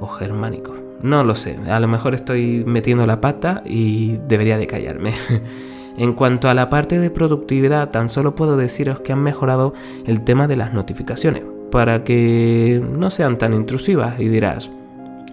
O 0.00 0.06
germánico. 0.06 0.74
No 1.02 1.24
lo 1.24 1.34
sé. 1.34 1.58
A 1.68 1.80
lo 1.80 1.88
mejor 1.88 2.14
estoy 2.14 2.64
metiendo 2.64 3.06
la 3.06 3.20
pata 3.20 3.62
y 3.66 4.18
debería 4.28 4.56
de 4.56 4.66
callarme. 4.66 5.12
En 5.96 6.14
cuanto 6.14 6.48
a 6.48 6.54
la 6.54 6.70
parte 6.70 6.98
de 6.98 7.10
productividad, 7.10 7.90
tan 7.90 8.08
solo 8.08 8.34
puedo 8.34 8.56
deciros 8.56 9.00
que 9.00 9.12
han 9.12 9.22
mejorado 9.22 9.74
el 10.06 10.24
tema 10.24 10.48
de 10.48 10.56
las 10.56 10.72
notificaciones, 10.72 11.44
para 11.70 12.02
que 12.02 12.82
no 12.98 13.10
sean 13.10 13.36
tan 13.36 13.52
intrusivas 13.52 14.18
y 14.18 14.28
dirás, 14.28 14.70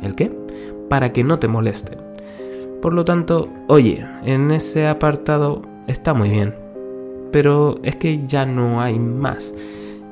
¿el 0.01 0.15
qué? 0.15 0.31
Para 0.89 1.13
que 1.13 1.23
no 1.23 1.39
te 1.39 1.47
molesten. 1.47 1.99
Por 2.81 2.93
lo 2.93 3.03
tanto, 3.03 3.49
oye, 3.67 4.05
en 4.23 4.51
ese 4.51 4.87
apartado 4.87 5.61
está 5.87 6.13
muy 6.13 6.29
bien, 6.29 6.55
pero 7.31 7.79
es 7.83 7.95
que 7.97 8.25
ya 8.25 8.45
no 8.45 8.81
hay 8.81 8.97
más. 8.99 9.53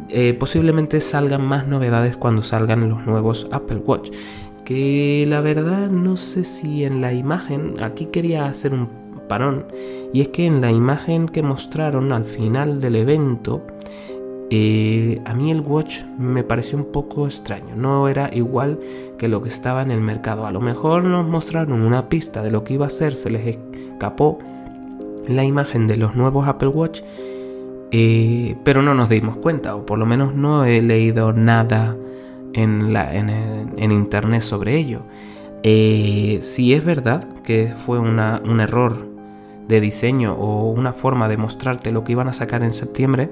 Eh, 0.10 0.34
posiblemente 0.34 1.02
salgan 1.02 1.46
más 1.46 1.68
novedades 1.68 2.18
cuando 2.18 2.42
salgan 2.42 2.90
los 2.90 3.06
nuevos 3.06 3.48
Apple 3.52 3.82
Watch. 3.86 4.12
Que 4.66 5.26
la 5.28 5.40
verdad 5.40 5.90
no 5.90 6.18
sé 6.18 6.44
si 6.44 6.84
en 6.84 7.00
la 7.02 7.14
imagen, 7.14 7.76
aquí 7.82 8.08
quería 8.08 8.48
hacer 8.48 8.74
un 8.74 8.90
parón, 9.30 9.66
y 10.14 10.22
es 10.22 10.30
que 10.30 10.46
en 10.46 10.62
la 10.62 10.72
imagen 10.72 11.28
que 11.28 11.42
mostraron 11.42 12.12
al 12.12 12.26
final 12.26 12.82
del 12.82 12.98
evento, 12.98 13.66
eh, 14.50 15.22
a 15.26 15.34
mí 15.34 15.52
el 15.52 15.60
watch 15.60 16.04
me 16.18 16.44
pareció 16.44 16.78
un 16.78 16.86
poco 16.86 17.26
extraño, 17.26 17.76
no 17.76 18.08
era 18.08 18.30
igual 18.34 18.80
que 19.18 19.28
lo 19.28 19.42
que 19.42 19.50
estaba 19.50 19.82
en 19.82 19.92
el 19.92 20.00
mercado. 20.00 20.46
A 20.46 20.52
lo 20.52 20.62
mejor 20.62 21.04
nos 21.04 21.28
mostraron 21.28 21.82
una 21.82 22.08
pista 22.08 22.42
de 22.44 22.52
lo 22.52 22.64
que 22.64 22.76
iba 22.76 22.88
a 22.88 22.90
ser, 22.90 23.16
se 23.16 23.30
les 23.30 23.58
escapó 23.58 24.40
la 25.28 25.44
imagen 25.44 25.88
de 25.88 25.98
los 25.98 26.16
nuevos 26.16 26.48
Apple 26.48 26.70
Watch, 26.70 27.02
eh, 27.92 28.56
pero 28.64 28.82
no 28.82 28.94
nos 28.94 29.10
dimos 29.10 29.38
cuenta, 29.38 29.76
o 29.76 29.86
por 29.86 30.00
lo 30.00 30.06
menos 30.06 30.34
no 30.34 30.64
he 30.64 30.82
leído 30.82 31.34
nada 31.34 31.98
en, 32.54 33.92
internet 33.92 34.42
sobre 34.42 34.78
ello. 34.78 35.02
Eh, 35.64 36.40
si 36.42 36.74
es 36.74 36.86
verdad 36.86 37.28
que 37.44 37.74
fue 37.76 38.00
un 38.00 38.60
error 38.62 39.08
de 39.68 39.82
diseño 39.82 40.34
o 40.34 40.72
una 40.72 40.94
forma 40.94 41.28
de 41.28 41.36
mostrarte 41.36 41.92
lo 41.92 42.06
que 42.06 42.14
iban 42.14 42.30
a 42.30 42.34
sacar 42.34 42.64
en 42.64 42.72
septiembre, 42.72 43.30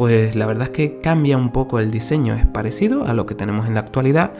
pues 0.00 0.34
la 0.34 0.46
verdad 0.46 0.68
es 0.68 0.70
que 0.70 0.98
cambia 1.00 1.36
un 1.36 1.52
poco 1.52 1.78
el 1.78 1.90
diseño. 1.90 2.32
Es 2.32 2.46
parecido 2.46 3.04
a 3.04 3.12
lo 3.12 3.26
que 3.26 3.34
tenemos 3.34 3.66
en 3.66 3.74
la 3.74 3.80
actualidad, 3.80 4.32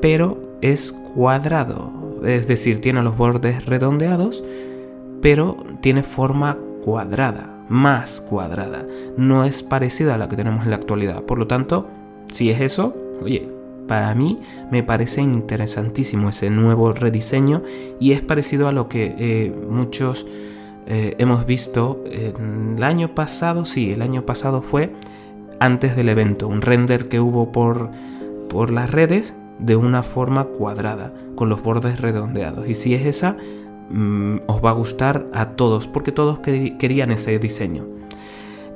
pero 0.00 0.56
es 0.62 0.92
cuadrado. 1.14 1.92
Es 2.24 2.48
decir, 2.48 2.80
tiene 2.80 3.02
los 3.02 3.14
bordes 3.14 3.66
redondeados, 3.66 4.42
pero 5.20 5.58
tiene 5.82 6.02
forma 6.02 6.56
cuadrada, 6.82 7.62
más 7.68 8.22
cuadrada. 8.22 8.86
No 9.18 9.44
es 9.44 9.62
parecida 9.62 10.14
a 10.14 10.16
la 10.16 10.28
que 10.28 10.36
tenemos 10.36 10.64
en 10.64 10.70
la 10.70 10.76
actualidad. 10.76 11.20
Por 11.24 11.36
lo 11.36 11.46
tanto, 11.46 11.88
si 12.32 12.48
es 12.48 12.62
eso, 12.62 12.96
oye, 13.22 13.46
para 13.86 14.14
mí 14.14 14.40
me 14.70 14.82
parece 14.82 15.20
interesantísimo 15.20 16.30
ese 16.30 16.48
nuevo 16.48 16.90
rediseño 16.94 17.60
y 18.00 18.12
es 18.12 18.22
parecido 18.22 18.66
a 18.66 18.72
lo 18.72 18.88
que 18.88 19.14
eh, 19.18 19.54
muchos 19.68 20.26
eh, 20.86 21.14
hemos 21.18 21.46
visto 21.46 22.02
el 22.06 22.82
año 22.82 23.14
pasado, 23.14 23.64
sí, 23.64 23.92
el 23.92 24.02
año 24.02 24.26
pasado 24.26 24.62
fue 24.62 24.92
antes 25.60 25.94
del 25.94 26.08
evento, 26.08 26.48
un 26.48 26.60
render 26.60 27.08
que 27.08 27.20
hubo 27.20 27.52
por, 27.52 27.90
por 28.48 28.70
las 28.70 28.90
redes 28.90 29.36
de 29.58 29.76
una 29.76 30.02
forma 30.02 30.44
cuadrada, 30.44 31.12
con 31.36 31.48
los 31.48 31.62
bordes 31.62 32.00
redondeados. 32.00 32.68
Y 32.68 32.74
si 32.74 32.94
es 32.94 33.06
esa, 33.06 33.36
mm, 33.90 34.38
os 34.46 34.64
va 34.64 34.70
a 34.70 34.74
gustar 34.74 35.26
a 35.32 35.50
todos, 35.50 35.86
porque 35.86 36.10
todos 36.10 36.40
querían 36.40 37.12
ese 37.12 37.38
diseño. 37.38 37.86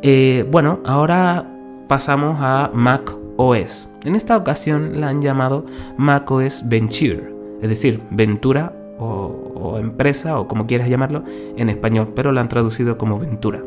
Eh, 0.02 0.46
bueno, 0.50 0.80
ahora 0.84 1.50
pasamos 1.88 2.38
a 2.40 2.70
Mac 2.72 3.12
OS. 3.36 3.88
En 4.04 4.14
esta 4.14 4.36
ocasión 4.36 5.00
la 5.00 5.08
han 5.08 5.20
llamado 5.20 5.64
macOS 5.96 6.68
Venture, 6.68 7.34
es 7.60 7.68
decir, 7.68 8.00
Ventura 8.10 8.72
o, 8.98 9.45
empresa 9.78 10.38
o 10.38 10.48
como 10.48 10.66
quieras 10.66 10.88
llamarlo 10.88 11.24
en 11.56 11.68
español, 11.68 12.12
pero 12.14 12.32
la 12.32 12.40
han 12.40 12.48
traducido 12.48 12.96
como 12.98 13.18
Ventura. 13.18 13.62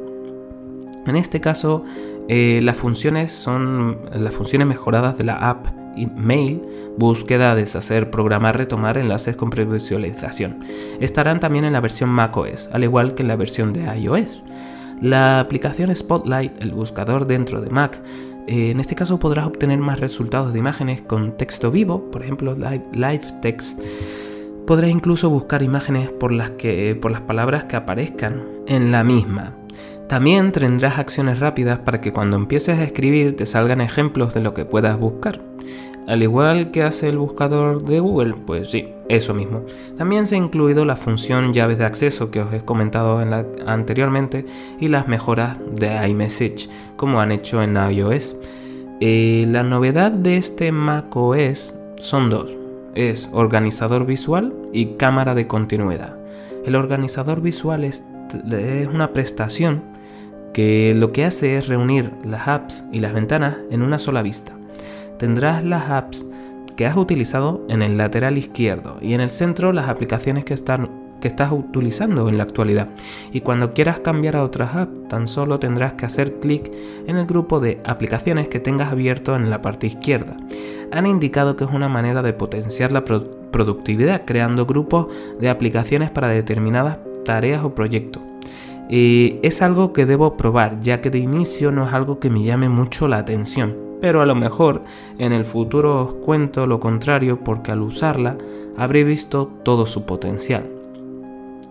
En 1.06 1.16
este 1.16 1.42
caso, 1.42 1.84
eh, 2.28 2.60
las 2.62 2.78
funciones 2.78 3.32
son 3.32 4.00
las 4.14 4.34
funciones 4.34 4.68
mejoradas 4.68 5.18
de 5.18 5.24
la 5.24 5.36
app 5.36 5.68
Mail, 6.08 6.62
búsqueda, 6.98 7.56
deshacer, 7.56 8.10
programar, 8.10 8.58
retomar 8.58 8.98
enlaces 8.98 9.36
con 9.36 9.50
previsualización. 9.50 10.60
Estarán 11.00 11.40
también 11.40 11.66
en 11.66 11.74
la 11.74 11.82
versión 11.82 12.10
macOS, 12.10 12.70
al 12.72 12.84
igual 12.84 13.16
que 13.16 13.24
en 13.24 13.28
la 13.28 13.36
versión 13.36 13.74
de 13.74 13.84
iOS. 13.98 14.44
La 15.02 15.40
aplicación 15.40 15.94
Spotlight, 15.96 16.62
el 16.62 16.72
buscador 16.72 17.26
dentro 17.26 17.62
de 17.62 17.70
Mac, 17.70 18.02
eh, 18.48 18.72
en 18.72 18.80
este 18.80 18.96
caso 18.96 19.20
podrás 19.20 19.46
obtener 19.46 19.80
más 19.80 20.00
resultados 20.00 20.54
de 20.54 20.60
imágenes 20.60 21.02
con 21.02 21.38
texto 21.38 21.72
vivo, 21.72 22.10
por 22.12 22.24
ejemplo 22.24 22.56
live, 22.56 23.22
text, 23.42 23.80
podrás 24.70 24.92
incluso 24.92 25.32
buscar 25.32 25.64
imágenes 25.64 26.12
por 26.12 26.32
las, 26.32 26.52
que, 26.52 26.94
por 26.94 27.10
las 27.10 27.22
palabras 27.22 27.64
que 27.64 27.76
aparezcan 27.76 28.44
en 28.68 28.92
la 28.92 29.04
misma. 29.04 29.56
También 30.08 30.52
tendrás 30.52 31.00
acciones 31.00 31.40
rápidas 31.40 31.80
para 31.80 32.02
que 32.02 32.14
cuando 32.14 32.38
empieces 32.38 32.78
a 32.78 32.84
escribir 32.84 33.36
te 33.36 33.48
salgan 33.48 33.82
ejemplos 33.82 34.36
de 34.36 34.42
lo 34.42 34.54
que 34.54 34.66
puedas 34.66 35.00
buscar. 35.00 35.42
Al 36.08 36.22
igual 36.22 36.70
que 36.70 36.84
hace 36.84 37.10
el 37.10 37.18
buscador 37.18 37.82
de 37.82 38.00
Google, 38.00 38.36
pues 38.46 38.70
sí, 38.70 38.90
eso 39.08 39.34
mismo. 39.34 39.64
También 39.98 40.28
se 40.28 40.36
ha 40.36 40.38
incluido 40.38 40.86
la 40.86 40.96
función 40.96 41.52
llaves 41.52 41.80
de 41.80 41.86
acceso 41.86 42.30
que 42.30 42.42
os 42.42 42.54
he 42.54 42.60
comentado 42.60 43.18
anteriormente 43.66 44.46
y 44.80 44.90
las 44.90 45.08
mejoras 45.08 45.58
de 45.80 46.08
iMessage, 46.08 46.70
como 46.96 47.22
han 47.22 47.32
hecho 47.32 47.64
en 47.64 47.76
iOS. 47.76 48.36
Eh, 49.02 49.48
la 49.50 49.64
novedad 49.64 50.12
de 50.12 50.38
este 50.38 50.72
macOS 50.72 51.74
son 51.96 52.30
dos. 52.30 52.56
Es 52.96 53.30
organizador 53.32 54.06
visual 54.06 54.54
y 54.74 54.98
cámara 54.98 55.36
de 55.36 55.48
continuidad. 55.48 56.18
El 56.66 56.76
organizador 56.76 57.42
visual 57.42 57.84
es 57.84 58.04
una 58.94 59.14
prestación 59.14 59.84
que 60.54 60.94
lo 60.96 61.12
que 61.12 61.26
hace 61.26 61.58
es 61.58 61.68
reunir 61.68 62.12
las 62.24 62.48
apps 62.48 62.84
y 62.92 63.00
las 63.00 63.14
ventanas 63.14 63.58
en 63.72 63.82
una 63.82 64.00
sola 64.00 64.22
vista. 64.22 64.54
Tendrás 65.18 65.64
las 65.64 65.90
apps 65.90 66.26
que 66.76 66.86
has 66.86 66.98
utilizado 66.98 67.66
en 67.70 67.82
el 67.82 67.98
lateral 67.98 68.38
izquierdo 68.38 68.98
y 69.02 69.14
en 69.14 69.22
el 69.22 69.30
centro 69.30 69.74
las 69.74 69.90
aplicaciones 69.90 70.46
que, 70.46 70.54
están, 70.54 70.90
que 71.20 71.28
estás 71.28 71.52
utilizando 71.52 72.30
en 72.30 72.38
la 72.38 72.44
actualidad. 72.44 72.90
Y 73.32 73.42
cuando 73.42 73.74
quieras 73.74 74.00
cambiar 74.00 74.36
a 74.36 74.44
otras 74.44 74.76
apps, 74.76 75.08
tan 75.08 75.28
solo 75.28 75.60
tendrás 75.60 75.94
que 75.94 76.06
hacer 76.06 76.40
clic 76.40 76.72
en 77.08 77.18
el 77.18 77.26
grupo 77.26 77.60
de 77.60 77.82
aplicaciones 77.86 78.48
que 78.48 78.60
tengas 78.60 78.92
abierto 78.92 79.36
en 79.36 79.50
la 79.50 79.62
parte 79.62 79.88
izquierda. 79.88 80.38
Han 80.92 81.08
indicado 81.08 81.56
que 81.56 81.64
es 81.64 81.72
una 81.72 81.90
manera 81.90 82.22
de 82.22 82.34
potenciar 82.34 82.92
la 82.92 83.04
productividad 83.06 84.24
creando 84.26 84.66
grupos 84.66 85.08
de 85.40 85.50
aplicaciones 85.50 86.10
para 86.10 86.30
determinadas 86.30 87.00
tareas 87.26 87.64
o 87.64 87.76
proyectos 87.76 88.24
es 88.90 89.62
algo 89.62 89.94
que 89.94 90.06
debo 90.06 90.36
probar, 90.36 90.80
ya 90.82 91.00
que 91.02 91.10
de 91.10 91.20
inicio 91.20 91.72
no 91.72 91.88
es 91.88 91.94
algo 91.94 92.20
que 92.20 92.30
me 92.30 92.44
llame 92.44 92.70
mucho 92.70 93.08
la 93.08 93.18
atención. 93.18 93.78
Pero 94.02 94.22
a 94.22 94.26
lo 94.26 94.34
mejor 94.34 94.84
en 95.18 95.34
el 95.34 95.46
futuro 95.46 96.02
os 96.02 96.14
cuento 96.26 96.66
lo 96.66 96.80
contrario 96.80 97.44
porque 97.44 97.72
al 97.72 97.82
usarla 97.82 98.38
habré 98.78 99.04
visto 99.04 99.52
todo 99.64 99.86
su 99.86 100.06
potencial. 100.06 100.79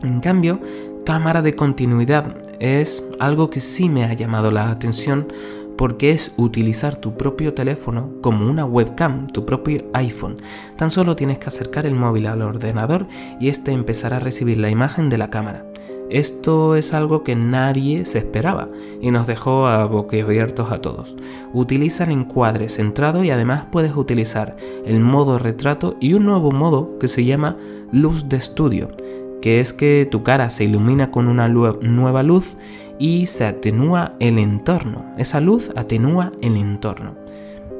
En 0.02 0.20
cambio, 0.20 0.60
cámara 1.04 1.42
de 1.42 1.54
continuidad 1.54 2.36
es 2.60 3.04
algo 3.18 3.50
que 3.50 3.60
sí 3.60 3.88
me 3.88 4.04
ha 4.04 4.12
llamado 4.12 4.50
la 4.50 4.70
atención 4.70 5.28
porque 5.76 6.10
es 6.10 6.34
utilizar 6.36 6.96
tu 6.96 7.16
propio 7.16 7.54
teléfono 7.54 8.10
como 8.20 8.48
una 8.50 8.64
webcam, 8.64 9.28
tu 9.28 9.46
propio 9.46 9.84
iPhone. 9.94 10.36
Tan 10.76 10.90
solo 10.90 11.16
tienes 11.16 11.38
que 11.38 11.46
acercar 11.46 11.86
el 11.86 11.94
móvil 11.94 12.26
al 12.26 12.42
ordenador 12.42 13.06
y 13.40 13.48
este 13.48 13.72
empezará 13.72 14.16
a 14.16 14.20
recibir 14.20 14.58
la 14.58 14.70
imagen 14.70 15.08
de 15.08 15.18
la 15.18 15.30
cámara. 15.30 15.64
Esto 16.10 16.74
es 16.74 16.94
algo 16.94 17.22
que 17.22 17.36
nadie 17.36 18.06
se 18.06 18.18
esperaba 18.18 18.68
y 19.00 19.10
nos 19.10 19.26
dejó 19.26 19.66
a 19.66 19.84
boquiabiertos 19.84 20.72
a 20.72 20.78
todos. 20.78 21.16
Utiliza 21.52 22.04
el 22.04 22.12
encuadre 22.12 22.68
centrado 22.70 23.24
y 23.24 23.30
además 23.30 23.66
puedes 23.70 23.94
utilizar 23.94 24.56
el 24.86 25.00
modo 25.00 25.38
retrato 25.38 25.96
y 26.00 26.14
un 26.14 26.24
nuevo 26.24 26.50
modo 26.50 26.98
que 26.98 27.08
se 27.08 27.24
llama 27.24 27.56
luz 27.92 28.28
de 28.28 28.38
estudio, 28.38 28.90
que 29.40 29.60
es 29.60 29.72
que 29.72 30.08
tu 30.10 30.22
cara 30.22 30.50
se 30.50 30.64
ilumina 30.64 31.10
con 31.10 31.28
una 31.28 31.48
nueva 31.48 32.22
luz 32.22 32.56
y 32.98 33.26
se 33.26 33.44
atenúa 33.44 34.14
el 34.20 34.38
entorno. 34.38 35.04
Esa 35.18 35.40
luz 35.40 35.70
atenúa 35.76 36.32
el 36.40 36.56
entorno. 36.56 37.14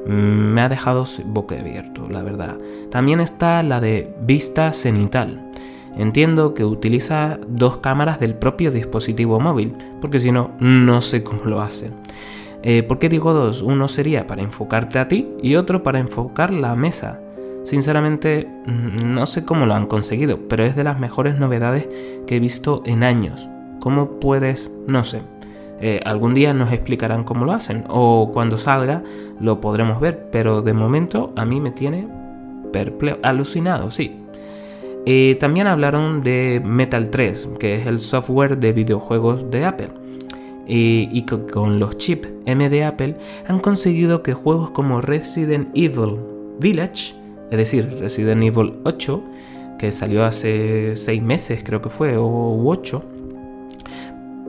Mm, 0.07 0.53
me 0.53 0.61
ha 0.61 0.69
dejado 0.69 1.05
boquiabierto, 1.25 2.07
la 2.09 2.23
verdad. 2.23 2.57
También 2.89 3.19
está 3.19 3.63
la 3.63 3.81
de 3.81 4.13
vista 4.21 4.73
cenital 4.73 5.49
Entiendo 5.97 6.53
que 6.53 6.63
utiliza 6.63 7.39
dos 7.47 7.77
cámaras 7.77 8.19
del 8.19 8.35
propio 8.35 8.71
dispositivo 8.71 9.39
móvil, 9.39 9.75
porque 9.99 10.19
si 10.19 10.31
no, 10.31 10.51
no 10.59 11.01
sé 11.01 11.23
cómo 11.23 11.43
lo 11.45 11.61
hace. 11.61 11.91
Eh, 12.61 12.83
¿Por 12.83 12.99
qué 12.99 13.09
digo 13.09 13.33
dos? 13.33 13.61
Uno 13.61 13.87
sería 13.87 14.27
para 14.27 14.41
enfocarte 14.41 14.99
a 14.99 15.07
ti 15.07 15.27
y 15.41 15.55
otro 15.55 15.83
para 15.83 15.99
enfocar 15.99 16.53
la 16.53 16.75
mesa. 16.75 17.19
Sinceramente, 17.63 18.47
mm, 18.65 19.13
no 19.13 19.25
sé 19.25 19.45
cómo 19.45 19.65
lo 19.65 19.73
han 19.73 19.87
conseguido, 19.87 20.39
pero 20.47 20.63
es 20.63 20.75
de 20.75 20.83
las 20.83 20.99
mejores 20.99 21.37
novedades 21.37 21.87
que 22.25 22.37
he 22.37 22.39
visto 22.39 22.81
en 22.85 23.03
años. 23.03 23.47
¿Cómo 23.79 24.19
puedes? 24.19 24.71
No 24.87 25.03
sé. 25.03 25.21
Eh, 25.81 26.01
algún 26.05 26.33
día 26.33 26.53
nos 26.53 26.73
explicarán 26.73 27.23
cómo 27.23 27.45
lo 27.45 27.53
hacen 27.53 27.85
o 27.87 28.31
cuando 28.33 28.57
salga 28.57 29.01
lo 29.39 29.61
podremos 29.61 30.01
ver, 30.01 30.27
pero 30.31 30.61
de 30.61 30.73
momento 30.73 31.31
a 31.37 31.45
mí 31.45 31.61
me 31.61 31.71
tiene 31.71 32.07
alucinado, 33.23 33.89
sí, 33.89 34.17
eh, 35.05 35.37
también 35.39 35.67
hablaron 35.67 36.21
de 36.21 36.61
Metal 36.63 37.09
3, 37.09 37.49
que 37.59 37.75
es 37.75 37.87
el 37.87 37.99
software 37.99 38.57
de 38.57 38.73
videojuegos 38.73 39.49
de 39.49 39.65
Apple. 39.65 39.89
y 40.71 41.25
con 41.51 41.79
los 41.79 41.97
chips 41.97 42.29
M 42.45 42.69
de 42.69 42.83
Apple 42.83 43.17
han 43.47 43.59
conseguido 43.59 44.21
que 44.21 44.35
juegos 44.35 44.69
como 44.69 45.01
Resident 45.01 45.69
Evil 45.73 46.19
Village, 46.59 47.15
es 47.51 47.57
decir, 47.57 47.97
Resident 47.99 48.43
Evil 48.43 48.79
8, 48.83 49.23
que 49.77 49.91
salió 49.91 50.25
hace 50.25 50.95
6 50.95 51.21
meses 51.21 51.63
creo 51.63 51.81
que 51.81 51.89
fue, 51.89 52.17
o 52.17 52.63
8, 52.65 53.03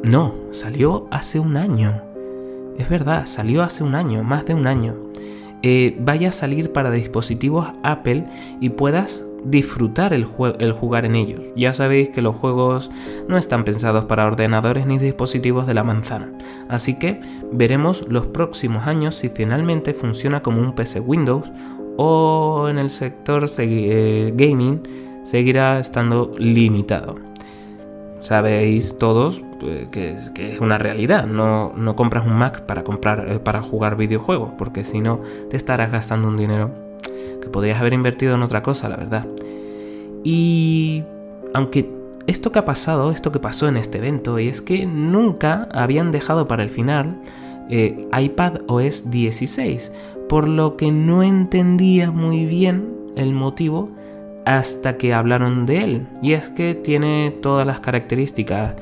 no, 0.03 0.35
salió 0.51 1.07
hace 1.11 1.39
un 1.39 1.57
año. 1.57 2.03
Es 2.79 2.89
verdad, 2.89 3.27
salió 3.27 3.63
hace 3.63 3.85
un 3.85 3.95
año, 3.95 4.23
más 4.23 4.47
de 4.47 4.55
un 4.55 4.67
año. 4.67 4.97
Eh, 5.63 5.95
vaya 6.01 6.31
a 6.31 6.33
salir 6.33 6.73
para 6.73 6.91
dispositivos 6.91 7.69
Apple 7.83 8.25
y 8.61 8.71
puedas 8.71 9.25
disfrutar 9.45 10.15
el, 10.15 10.27
el, 10.59 10.73
jugar 10.73 11.05
en 11.05 11.15
ellos. 11.15 11.43
Ya 11.55 11.73
sabéis 11.75 12.09
que 12.09 12.23
los 12.23 12.37
juegos 12.37 12.91
no 13.29 13.37
están 13.37 13.65
pensados 13.65 14.07
para 14.07 14.27
ordenadores 14.27 14.87
ni 14.87 14.99
dispositivos 14.99 15.67
de 15.67 15.75
la 15.75 15.85
manzana, 15.85 16.33
así 16.69 16.99
que 16.99 17.21
veremos 17.53 18.07
los 18.09 18.27
próximos 18.27 18.87
años 18.87 19.15
si 19.15 19.29
finalmente 19.29 19.95
funciona 19.95 20.43
como 20.43 20.61
un 20.61 20.75
PC 20.75 21.01
Windows 21.01 21.51
o 22.03 22.71
en 22.71 22.79
el 22.79 22.89
sector 22.89 23.45
eh, 23.59 24.33
gaming 24.35 24.81
seguirá 25.23 25.79
estando 25.79 26.33
limitado. 26.39 27.17
Sabéis 28.23 28.97
todos 28.99 29.43
pues, 29.61 29.91
que, 29.91 30.13
es, 30.15 30.61
una 30.61 30.79
realidad, 30.79 31.27
no, 31.27 31.75
no 31.77 31.97
compras 31.97 32.27
un 32.27 32.39
Mac 32.39 32.63
para, 32.63 32.85
comprar, 32.85 33.31
eh, 33.31 33.39
para 33.39 33.61
jugar 33.61 33.97
videojuegos, 33.97 34.53
porque 34.57 34.83
si 34.83 35.03
no 35.03 35.21
te 35.51 35.59
estarás 35.59 35.93
gastando 35.93 36.29
un 36.29 36.39
dinero 36.39 36.71
que 37.43 37.51
podrías 37.51 37.79
haber 37.79 37.93
invertido 37.93 38.35
en 38.35 38.43
otra 38.45 38.63
cosa, 38.63 38.89
la 38.89 38.97
verdad. 38.97 39.27
Y 40.25 41.05
aunque 41.53 41.87
esto 42.27 42.51
que 42.51 42.61
ha 42.61 42.65
pasado, 42.65 43.11
esto 43.11 43.31
que 43.31 43.41
pasó 43.41 43.69
en 43.69 43.77
este 43.77 43.99
evento, 43.99 44.39
y 44.39 44.49
es 44.49 44.63
que 44.63 44.87
nunca 44.87 45.69
habían 45.71 46.13
dejado 46.13 46.49
para 46.49 46.63
el 46.63 46.71
final 46.71 47.21
eh, 47.69 48.09
iPad 48.19 48.63
OS 48.69 49.11
16, 49.11 49.93
por 50.31 50.47
lo 50.47 50.77
que 50.77 50.93
no 50.93 51.25
entendía 51.25 52.13
muy 52.13 52.47
bien 52.47 52.95
el 53.17 53.35
motivo 53.35 53.91
hasta 54.47 54.97
que 54.97 55.13
hablaron 55.13 55.67
de 55.67 55.83
él. 55.83 56.07
Y 56.23 56.35
es 56.35 56.49
que 56.49 56.77
tiene 56.77 57.35
todas 57.43 57.67
las 57.67 57.81
características 57.81 58.75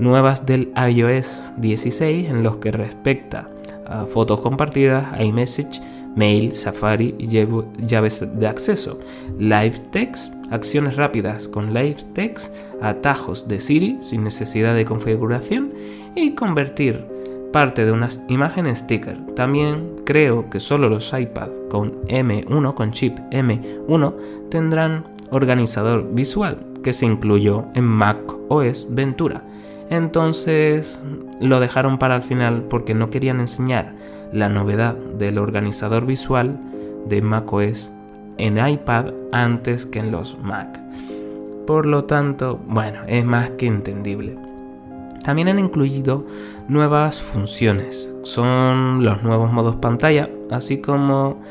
nuevas 0.00 0.46
del 0.46 0.72
iOS 0.76 1.52
16 1.58 2.28
en 2.28 2.42
los 2.42 2.56
que 2.56 2.72
respecta 2.72 3.48
a 3.86 4.06
fotos 4.06 4.40
compartidas, 4.40 5.06
iMessage, 5.20 5.80
mail, 6.16 6.56
Safari 6.56 7.14
y 7.18 7.28
llaves 7.28 8.26
de 8.40 8.48
acceso, 8.48 8.98
live 9.38 9.78
text, 9.92 10.32
acciones 10.50 10.96
rápidas 10.96 11.46
con 11.46 11.72
live 11.72 11.98
text, 12.14 12.52
atajos 12.82 13.46
de 13.46 13.60
Siri 13.60 13.98
sin 14.00 14.24
necesidad 14.24 14.74
de 14.74 14.84
configuración 14.84 15.72
y 16.16 16.32
convertir 16.32 17.15
parte 17.52 17.84
de 17.84 17.92
una 17.92 18.08
imagen 18.28 18.66
en 18.66 18.76
sticker. 18.76 19.18
También 19.34 19.96
creo 20.04 20.48
que 20.50 20.60
solo 20.60 20.88
los 20.88 21.12
iPad 21.12 21.50
con 21.70 22.02
M1, 22.08 22.74
con 22.74 22.90
chip 22.92 23.18
M1, 23.30 24.14
tendrán 24.50 25.04
organizador 25.30 26.08
visual 26.12 26.58
que 26.82 26.92
se 26.92 27.06
incluyó 27.06 27.64
en 27.74 27.84
Mac 27.84 28.18
OS 28.48 28.86
Ventura. 28.90 29.42
Entonces 29.90 31.02
lo 31.40 31.60
dejaron 31.60 31.98
para 31.98 32.16
el 32.16 32.22
final 32.22 32.64
porque 32.68 32.94
no 32.94 33.10
querían 33.10 33.40
enseñar 33.40 33.94
la 34.32 34.48
novedad 34.48 34.94
del 34.94 35.38
organizador 35.38 36.06
visual 36.06 36.58
de 37.08 37.22
macOS 37.22 37.90
en 38.38 38.64
iPad 38.66 39.12
antes 39.32 39.86
que 39.86 40.00
en 40.00 40.10
los 40.10 40.38
Mac. 40.42 40.80
Por 41.66 41.86
lo 41.86 42.04
tanto, 42.04 42.60
bueno, 42.66 43.00
es 43.08 43.24
más 43.24 43.50
que 43.50 43.66
entendible. 43.66 44.45
También 45.26 45.48
han 45.48 45.58
incluido 45.58 46.24
nuevas 46.68 47.20
funciones. 47.20 48.14
Son 48.22 49.04
los 49.04 49.24
nuevos 49.24 49.52
modos 49.52 49.74
pantalla, 49.74 50.30
así 50.52 50.80
como 50.80 51.42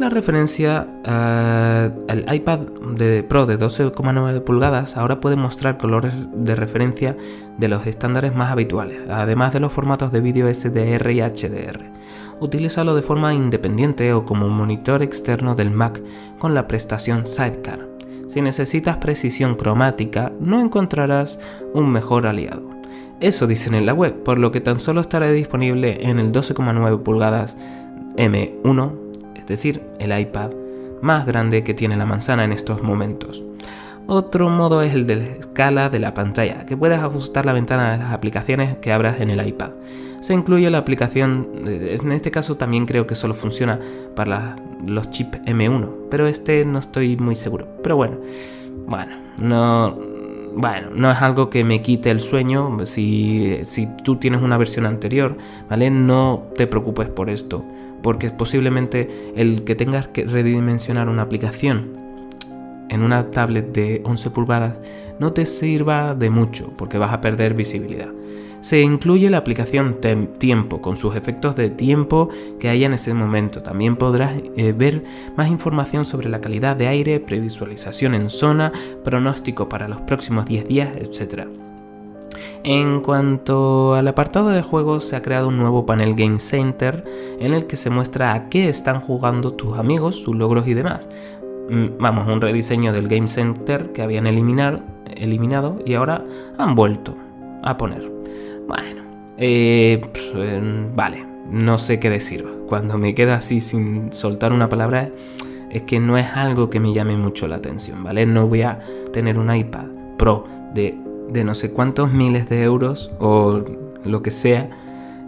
la 0.00 0.08
referencia 0.08 0.88
al 1.04 2.34
iPad 2.34 2.60
de 2.96 3.22
Pro 3.22 3.44
de 3.44 3.58
12,9 3.58 4.42
pulgadas 4.42 4.96
ahora 4.96 5.20
puede 5.20 5.36
mostrar 5.36 5.76
colores 5.76 6.14
de 6.34 6.56
referencia 6.56 7.14
de 7.58 7.68
los 7.68 7.86
estándares 7.86 8.34
más 8.34 8.50
habituales, 8.50 8.98
además 9.10 9.52
de 9.52 9.60
los 9.60 9.70
formatos 9.70 10.10
de 10.10 10.20
vídeo 10.22 10.52
SDR 10.52 11.10
y 11.10 11.20
HDR. 11.20 11.92
Utilízalo 12.40 12.94
de 12.94 13.02
forma 13.02 13.34
independiente 13.34 14.14
o 14.14 14.24
como 14.24 14.48
monitor 14.48 15.02
externo 15.02 15.54
del 15.54 15.70
Mac 15.70 16.00
con 16.38 16.54
la 16.54 16.66
prestación 16.66 17.26
Sidecar. 17.26 17.86
Si 18.28 18.40
necesitas 18.40 18.96
precisión 18.96 19.56
cromática, 19.56 20.32
no 20.40 20.58
encontrarás 20.58 21.38
un 21.74 21.92
mejor 21.92 22.26
aliado. 22.26 22.73
Eso 23.24 23.46
dicen 23.46 23.72
en 23.72 23.86
la 23.86 23.94
web, 23.94 24.22
por 24.22 24.38
lo 24.38 24.50
que 24.50 24.60
tan 24.60 24.78
solo 24.78 25.00
estará 25.00 25.30
disponible 25.30 26.10
en 26.10 26.18
el 26.18 26.30
12,9 26.30 27.02
pulgadas 27.02 27.56
M1, 28.18 28.92
es 29.34 29.46
decir, 29.46 29.80
el 29.98 30.20
iPad 30.20 30.50
más 31.00 31.24
grande 31.24 31.64
que 31.64 31.72
tiene 31.72 31.96
la 31.96 32.04
manzana 32.04 32.44
en 32.44 32.52
estos 32.52 32.82
momentos. 32.82 33.42
Otro 34.06 34.50
modo 34.50 34.82
es 34.82 34.92
el 34.92 35.06
de 35.06 35.16
la 35.16 35.24
escala 35.24 35.88
de 35.88 36.00
la 36.00 36.12
pantalla, 36.12 36.66
que 36.66 36.76
puedes 36.76 36.98
ajustar 36.98 37.46
la 37.46 37.54
ventana 37.54 37.92
de 37.92 37.98
las 38.00 38.12
aplicaciones 38.12 38.76
que 38.76 38.92
abras 38.92 39.18
en 39.18 39.30
el 39.30 39.48
iPad. 39.48 39.70
Se 40.20 40.34
incluye 40.34 40.68
la 40.68 40.76
aplicación, 40.76 41.62
eh, 41.66 41.96
en 41.98 42.12
este 42.12 42.30
caso 42.30 42.58
también 42.58 42.84
creo 42.84 43.06
que 43.06 43.14
solo 43.14 43.32
funciona 43.32 43.80
para 44.14 44.54
los 44.86 45.08
chips 45.08 45.38
M1, 45.46 46.08
pero 46.10 46.26
este 46.26 46.66
no 46.66 46.78
estoy 46.78 47.16
muy 47.16 47.36
seguro. 47.36 47.68
Pero 47.82 47.96
bueno, 47.96 48.18
bueno, 48.86 49.16
no, 49.40 50.03
bueno, 50.56 50.90
no 50.94 51.10
es 51.10 51.18
algo 51.18 51.50
que 51.50 51.64
me 51.64 51.82
quite 51.82 52.10
el 52.10 52.20
sueño. 52.20 52.84
Si, 52.84 53.58
si 53.64 53.88
tú 54.04 54.16
tienes 54.16 54.42
una 54.42 54.56
versión 54.56 54.86
anterior, 54.86 55.36
¿vale? 55.68 55.90
No 55.90 56.44
te 56.56 56.66
preocupes 56.66 57.08
por 57.08 57.30
esto, 57.30 57.64
porque 58.02 58.30
posiblemente 58.30 59.32
el 59.36 59.64
que 59.64 59.74
tengas 59.74 60.08
que 60.08 60.24
redimensionar 60.24 61.08
una 61.08 61.22
aplicación 61.22 62.04
en 62.88 63.02
una 63.02 63.30
tablet 63.30 63.72
de 63.72 64.02
11 64.04 64.30
pulgadas 64.30 64.80
no 65.18 65.32
te 65.32 65.46
sirva 65.46 66.14
de 66.14 66.30
mucho 66.30 66.72
porque 66.76 66.98
vas 66.98 67.12
a 67.12 67.20
perder 67.20 67.54
visibilidad. 67.54 68.08
Se 68.64 68.80
incluye 68.80 69.28
la 69.28 69.36
aplicación 69.36 69.98
Tiempo 70.38 70.80
con 70.80 70.96
sus 70.96 71.16
efectos 71.16 71.54
de 71.54 71.68
tiempo 71.68 72.30
que 72.58 72.70
hay 72.70 72.84
en 72.84 72.94
ese 72.94 73.12
momento. 73.12 73.60
También 73.60 73.96
podrás 73.96 74.32
eh, 74.56 74.72
ver 74.72 75.04
más 75.36 75.50
información 75.50 76.06
sobre 76.06 76.30
la 76.30 76.40
calidad 76.40 76.74
de 76.74 76.88
aire, 76.88 77.20
previsualización 77.20 78.14
en 78.14 78.30
zona, 78.30 78.72
pronóstico 79.04 79.68
para 79.68 79.86
los 79.86 80.00
próximos 80.00 80.46
10 80.46 80.66
días, 80.66 80.96
etc. 80.96 81.46
En 82.62 83.02
cuanto 83.02 83.96
al 83.96 84.08
apartado 84.08 84.48
de 84.48 84.62
juegos, 84.62 85.04
se 85.04 85.16
ha 85.16 85.20
creado 85.20 85.48
un 85.48 85.58
nuevo 85.58 85.84
panel 85.84 86.14
Game 86.14 86.38
Center 86.38 87.04
en 87.38 87.52
el 87.52 87.66
que 87.66 87.76
se 87.76 87.90
muestra 87.90 88.32
a 88.32 88.48
qué 88.48 88.70
están 88.70 88.98
jugando 88.98 89.52
tus 89.52 89.76
amigos, 89.76 90.14
sus 90.14 90.34
logros 90.34 90.66
y 90.66 90.72
demás. 90.72 91.06
Mm, 91.68 91.98
vamos, 91.98 92.26
un 92.28 92.40
rediseño 92.40 92.94
del 92.94 93.08
Game 93.08 93.28
Center 93.28 93.92
que 93.92 94.00
habían 94.00 94.26
eliminado 94.26 95.78
y 95.84 95.92
ahora 95.92 96.24
han 96.56 96.74
vuelto 96.74 97.14
a 97.62 97.76
poner. 97.76 98.23
Bueno, 98.66 99.02
eh, 99.36 100.00
pues, 100.12 100.32
eh, 100.34 100.60
vale, 100.94 101.26
no 101.50 101.78
sé 101.78 102.00
qué 102.00 102.10
decir. 102.10 102.44
Cuando 102.66 102.98
me 102.98 103.14
quedo 103.14 103.34
así 103.34 103.60
sin 103.60 104.12
soltar 104.12 104.52
una 104.52 104.68
palabra, 104.68 105.10
es 105.70 105.82
que 105.82 106.00
no 106.00 106.16
es 106.16 106.26
algo 106.34 106.70
que 106.70 106.80
me 106.80 106.92
llame 106.92 107.16
mucho 107.16 107.48
la 107.48 107.56
atención, 107.56 108.02
¿vale? 108.02 108.26
No 108.26 108.46
voy 108.46 108.62
a 108.62 108.78
tener 109.12 109.38
un 109.38 109.54
iPad 109.54 109.86
Pro 110.16 110.46
de, 110.72 110.96
de 111.30 111.44
no 111.44 111.54
sé 111.54 111.72
cuántos 111.72 112.12
miles 112.12 112.48
de 112.48 112.62
euros 112.62 113.10
o 113.18 113.64
lo 114.04 114.22
que 114.22 114.30
sea 114.30 114.70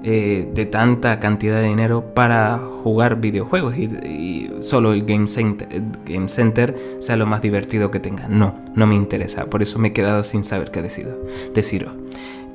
eh, 0.09 0.49
de 0.55 0.67
tanta 0.67 1.19
cantidad 1.19 1.61
de 1.61 1.67
dinero 1.67 2.15
para 2.15 2.61
jugar 2.85 3.21
videojuegos 3.21 3.77
y, 3.77 4.49
solo 4.61 4.93
el 4.93 5.05
Game 5.05 5.27
Center, 5.27 5.69
Game 6.05 6.29
Center, 6.29 6.77
sea 7.01 7.17
lo 7.17 7.27
más 7.27 7.43
divertido 7.43 7.91
que 7.91 7.99
tenga. 7.99 8.29
No, 8.29 8.55
no 8.77 8.87
me 8.87 8.95
interesa, 8.95 9.47
por 9.47 9.63
eso 9.63 9.81
me 9.81 9.89
he 9.89 9.93
quedado 9.93 10.23
sin 10.23 10.45
saber 10.45 10.71
qué 10.71 10.81
decido, 10.81 11.19
deciros. 11.55 11.93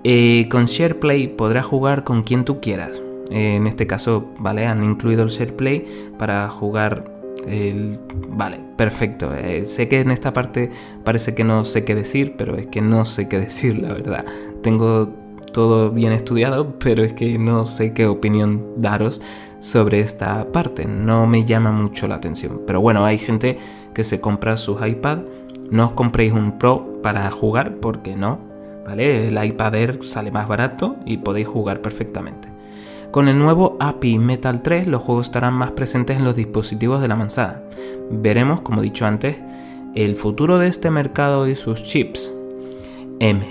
Eh, 0.04 0.48
con 0.50 0.66
SharePlay 0.66 1.36
podrás 1.36 1.66
jugar 1.66 2.04
con 2.04 2.24
quien 2.24 2.46
tú 2.46 2.60
quieras. 2.60 3.02
Eh, 3.30 3.56
en 3.56 3.68
este 3.68 3.88
caso, 3.88 4.26
vale, 4.40 4.66
han 4.66 4.84
incluido 4.84 5.24
el 5.24 5.30
SharePlay 5.30 5.86
para 6.18 6.50
jugar 6.50 7.12
el... 7.48 8.00
Vale, 8.30 8.60
perfecto. 8.78 9.32
sé 9.66 9.88
que 9.88 10.02
en 10.02 10.12
esta 10.12 10.34
parte 10.34 10.72
parece 11.04 11.34
que 11.36 11.44
no 11.44 11.64
sé 11.64 11.86
qué 11.86 11.96
decir, 11.96 12.36
pero 12.38 12.56
es 12.56 12.68
que 12.68 12.82
no 12.82 13.06
sé 13.06 13.28
qué 13.30 13.40
decir, 13.48 13.78
la 13.78 13.94
verdad. 13.94 14.26
Tengo 14.62 15.10
todo 15.52 15.92
bien 15.92 16.14
estudiado, 16.14 16.80
pero 16.80 17.04
es 17.04 17.14
que 17.14 17.38
no 17.38 17.66
sé 17.66 17.94
qué 17.94 18.08
opinión 18.08 18.66
daros 18.78 19.22
sobre 19.60 20.00
esta 20.00 20.52
parte. 20.52 20.86
No 20.86 21.28
me 21.28 21.46
llama 21.46 21.72
mucho 21.72 22.08
la 22.08 22.16
atención. 22.16 22.62
Pero 22.66 22.82
bueno, 22.82 23.06
hay 23.06 23.18
gente 23.18 23.58
que 23.94 24.04
se 24.04 24.20
compra 24.20 24.58
sus 24.58 24.86
iPad. 24.86 25.20
No 25.70 25.86
os 25.86 25.92
compréis 25.94 26.34
un 26.34 26.58
Pro 26.58 27.02
para 27.02 27.30
jugar, 27.32 27.76
porque 27.78 28.16
no. 28.16 28.51
¿Vale? 28.86 29.28
El 29.28 29.44
iPad 29.44 29.76
Air 29.76 30.00
sale 30.04 30.32
más 30.32 30.48
barato 30.48 30.96
y 31.06 31.18
podéis 31.18 31.48
jugar 31.48 31.82
perfectamente. 31.82 32.50
Con 33.12 33.28
el 33.28 33.38
nuevo 33.38 33.76
API 33.80 34.20
Metal 34.20 34.62
3, 34.62 34.88
los 34.88 35.04
juegos 35.04 35.28
estarán 35.28 35.54
más 35.54 35.72
presentes 35.72 36.18
en 36.18 36.24
los 36.24 36.36
dispositivos 36.36 37.02
de 37.02 37.10
la 37.10 37.18
manzana. 37.18 37.62
Veremos, 38.10 38.62
como 38.62 38.82
dicho 38.82 39.06
antes, 39.06 39.36
el 39.96 40.16
futuro 40.16 40.58
de 40.58 40.68
este 40.68 40.90
mercado 40.90 41.48
y 41.48 41.56
sus 41.56 41.84
chips. 41.84 42.34
M. 43.20 43.46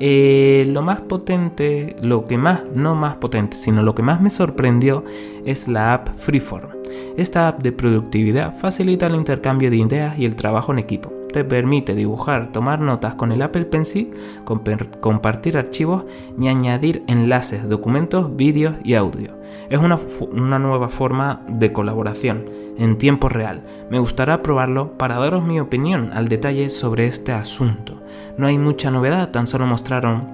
Eh, 0.00 0.64
lo 0.68 0.82
más 0.82 1.00
potente, 1.00 1.94
lo 2.02 2.26
que 2.26 2.38
más, 2.38 2.62
no 2.74 2.96
más 2.96 3.16
potente, 3.16 3.56
sino 3.56 3.82
lo 3.82 3.94
que 3.94 4.02
más 4.02 4.20
me 4.20 4.30
sorprendió 4.30 5.04
es 5.44 5.68
la 5.68 5.94
app 5.94 6.08
Freeform. 6.18 6.70
Esta 7.16 7.46
app 7.46 7.62
de 7.62 7.70
productividad 7.70 8.56
facilita 8.56 9.06
el 9.06 9.14
intercambio 9.14 9.70
de 9.70 9.76
ideas 9.76 10.18
y 10.18 10.24
el 10.24 10.34
trabajo 10.34 10.72
en 10.72 10.78
equipo 10.78 11.17
te 11.38 11.44
permite 11.44 11.94
dibujar, 11.94 12.50
tomar 12.50 12.80
notas 12.80 13.14
con 13.14 13.30
el 13.30 13.42
Apple 13.42 13.64
Pencil, 13.66 14.12
compartir 15.00 15.56
archivos 15.56 16.02
y 16.36 16.48
añadir 16.48 17.04
enlaces, 17.06 17.68
documentos, 17.68 18.34
vídeos 18.34 18.74
y 18.82 18.94
audio. 18.94 19.38
Es 19.70 19.78
una, 19.78 20.00
una, 20.32 20.58
nueva 20.58 20.88
forma 20.88 21.42
de 21.46 21.72
colaboración 21.72 22.46
en 22.76 22.98
tiempo 22.98 23.28
real. 23.28 23.62
Me 23.88 24.00
gustará 24.00 24.42
probarlo 24.42 24.98
para 24.98 25.20
daros 25.20 25.44
mi 25.44 25.60
opinión 25.60 26.10
al 26.12 26.26
detalle 26.26 26.70
sobre 26.70 27.06
este 27.06 27.30
asunto. 27.30 28.02
No 28.36 28.48
hay 28.48 28.58
mucha 28.58 28.90
novedad, 28.90 29.30
tan 29.30 29.46
solo 29.46 29.64
mostraron 29.64 30.26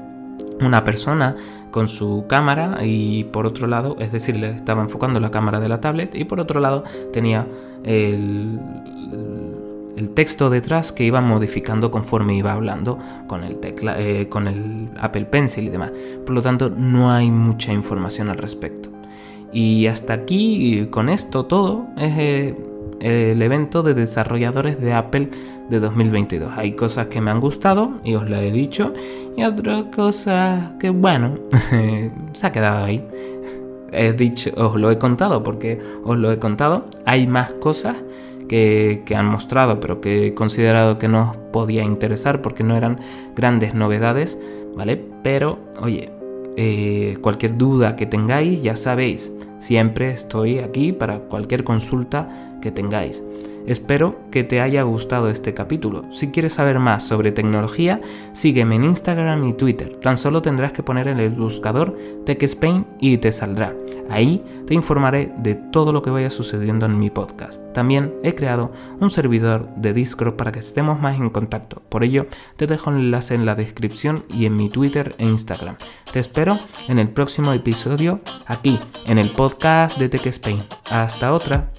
una 0.62 0.84
persona 0.84 1.36
con 1.70 1.86
su 1.86 2.24
cámara 2.26 2.78
y 2.82 3.24
por 3.24 3.44
otro 3.44 3.66
lado, 3.66 3.96
es 3.98 4.10
decir, 4.10 4.36
le 4.36 4.52
estaba 4.52 4.80
enfocando 4.80 5.20
la 5.20 5.30
cámara 5.30 5.60
de 5.60 5.68
la 5.68 5.82
tablet 5.82 6.14
y 6.14 6.24
por 6.24 6.40
otro 6.40 6.60
lado 6.60 6.82
tenía 7.12 7.46
el 7.82 8.58
el 9.96 10.10
texto 10.10 10.50
detrás 10.50 10.92
que 10.92 11.04
iba 11.04 11.20
modificando 11.20 11.90
conforme 11.90 12.36
iba 12.36 12.52
hablando 12.52 12.98
con 13.26 13.44
el, 13.44 13.56
tecla, 13.56 13.96
eh, 13.98 14.28
con 14.28 14.46
el 14.46 14.90
Apple 15.00 15.26
Pencil 15.26 15.64
y 15.64 15.70
demás. 15.70 15.92
Por 16.24 16.34
lo 16.34 16.42
tanto, 16.42 16.70
no 16.70 17.12
hay 17.12 17.30
mucha 17.30 17.72
información 17.72 18.28
al 18.28 18.38
respecto. 18.38 18.90
Y 19.52 19.86
hasta 19.86 20.14
aquí, 20.14 20.88
con 20.90 21.08
esto 21.08 21.46
todo, 21.46 21.86
es 21.96 22.12
eh, 22.18 22.56
el 23.00 23.40
evento 23.40 23.82
de 23.82 23.94
desarrolladores 23.94 24.80
de 24.80 24.94
Apple 24.94 25.28
de 25.68 25.78
2022. 25.78 26.52
Hay 26.56 26.72
cosas 26.72 27.06
que 27.06 27.20
me 27.20 27.30
han 27.30 27.40
gustado 27.40 28.00
y 28.02 28.14
os 28.14 28.28
lo 28.28 28.36
he 28.36 28.50
dicho, 28.50 28.92
y 29.36 29.44
otras 29.44 29.84
cosas 29.94 30.72
que, 30.80 30.90
bueno, 30.90 31.38
se 32.32 32.46
ha 32.46 32.52
quedado 32.52 32.84
ahí. 32.84 33.06
He 33.92 34.12
dicho, 34.12 34.50
os 34.56 34.74
lo 34.76 34.90
he 34.90 34.98
contado 34.98 35.44
porque 35.44 35.80
os 36.04 36.18
lo 36.18 36.32
he 36.32 36.38
contado. 36.38 36.86
Hay 37.04 37.28
más 37.28 37.52
cosas 37.54 37.96
que, 38.48 39.02
han 39.16 39.26
mostrado, 39.26 39.80
pero 39.80 40.00
que 40.00 40.28
he 40.28 40.34
considerado 40.34 40.98
que 40.98 41.08
no 41.08 41.32
podía 41.52 41.82
interesar 41.82 42.42
porque 42.42 42.64
no 42.64 42.76
eran 42.76 43.00
grandes 43.34 43.74
novedades, 43.74 44.38
¿vale? 44.76 45.02
Pero, 45.22 45.58
oye, 45.80 46.10
eh, 46.56 47.16
cualquier 47.20 47.56
duda 47.56 47.96
que 47.96 48.06
tengáis, 48.06 48.62
ya 48.62 48.76
sabéis, 48.76 49.32
siempre 49.58 50.10
estoy 50.10 50.58
aquí 50.58 50.92
para 50.92 51.20
cualquier 51.20 51.64
consulta 51.64 52.58
que 52.60 52.70
tengáis. 52.70 53.24
Espero 53.66 54.20
que 54.30 54.44
te 54.44 54.60
haya 54.60 54.82
gustado 54.82 55.28
este 55.28 55.54
capítulo. 55.54 56.04
Si 56.12 56.30
quieres 56.30 56.54
saber 56.54 56.78
más 56.78 57.04
sobre 57.04 57.32
tecnología, 57.32 58.00
sígueme 58.32 58.74
en 58.74 58.84
Instagram 58.84 59.44
y 59.44 59.54
Twitter. 59.54 59.98
Tan 60.00 60.18
solo 60.18 60.42
tendrás 60.42 60.72
que 60.72 60.82
poner 60.82 61.08
en 61.08 61.18
el 61.18 61.30
buscador 61.30 61.96
TechSpain 62.26 62.86
y 63.00 63.16
te 63.18 63.32
saldrá. 63.32 63.74
Ahí 64.10 64.44
te 64.66 64.74
informaré 64.74 65.32
de 65.38 65.54
todo 65.54 65.92
lo 65.92 66.02
que 66.02 66.10
vaya 66.10 66.30
sucediendo 66.30 66.86
en 66.86 66.98
mi 66.98 67.10
podcast. 67.10 67.60
También 67.72 68.14
he 68.22 68.34
creado 68.34 68.72
un 69.00 69.10
servidor 69.10 69.68
de 69.76 69.92
Discord 69.92 70.34
para 70.34 70.52
que 70.52 70.60
estemos 70.60 71.00
más 71.00 71.18
en 71.18 71.30
contacto. 71.30 71.82
Por 71.88 72.04
ello, 72.04 72.26
te 72.56 72.66
dejo 72.66 72.90
el 72.90 72.96
enlace 72.96 73.34
en 73.34 73.46
la 73.46 73.54
descripción 73.54 74.24
y 74.28 74.44
en 74.44 74.56
mi 74.56 74.68
Twitter 74.68 75.14
e 75.18 75.24
Instagram. 75.24 75.76
Te 76.12 76.20
espero 76.20 76.58
en 76.88 76.98
el 76.98 77.08
próximo 77.08 77.52
episodio 77.52 78.20
aquí, 78.46 78.78
en 79.06 79.18
el 79.18 79.30
podcast 79.30 79.98
de 79.98 80.08
TechSpain. 80.08 80.62
Hasta 80.90 81.32
otra. 81.32 81.70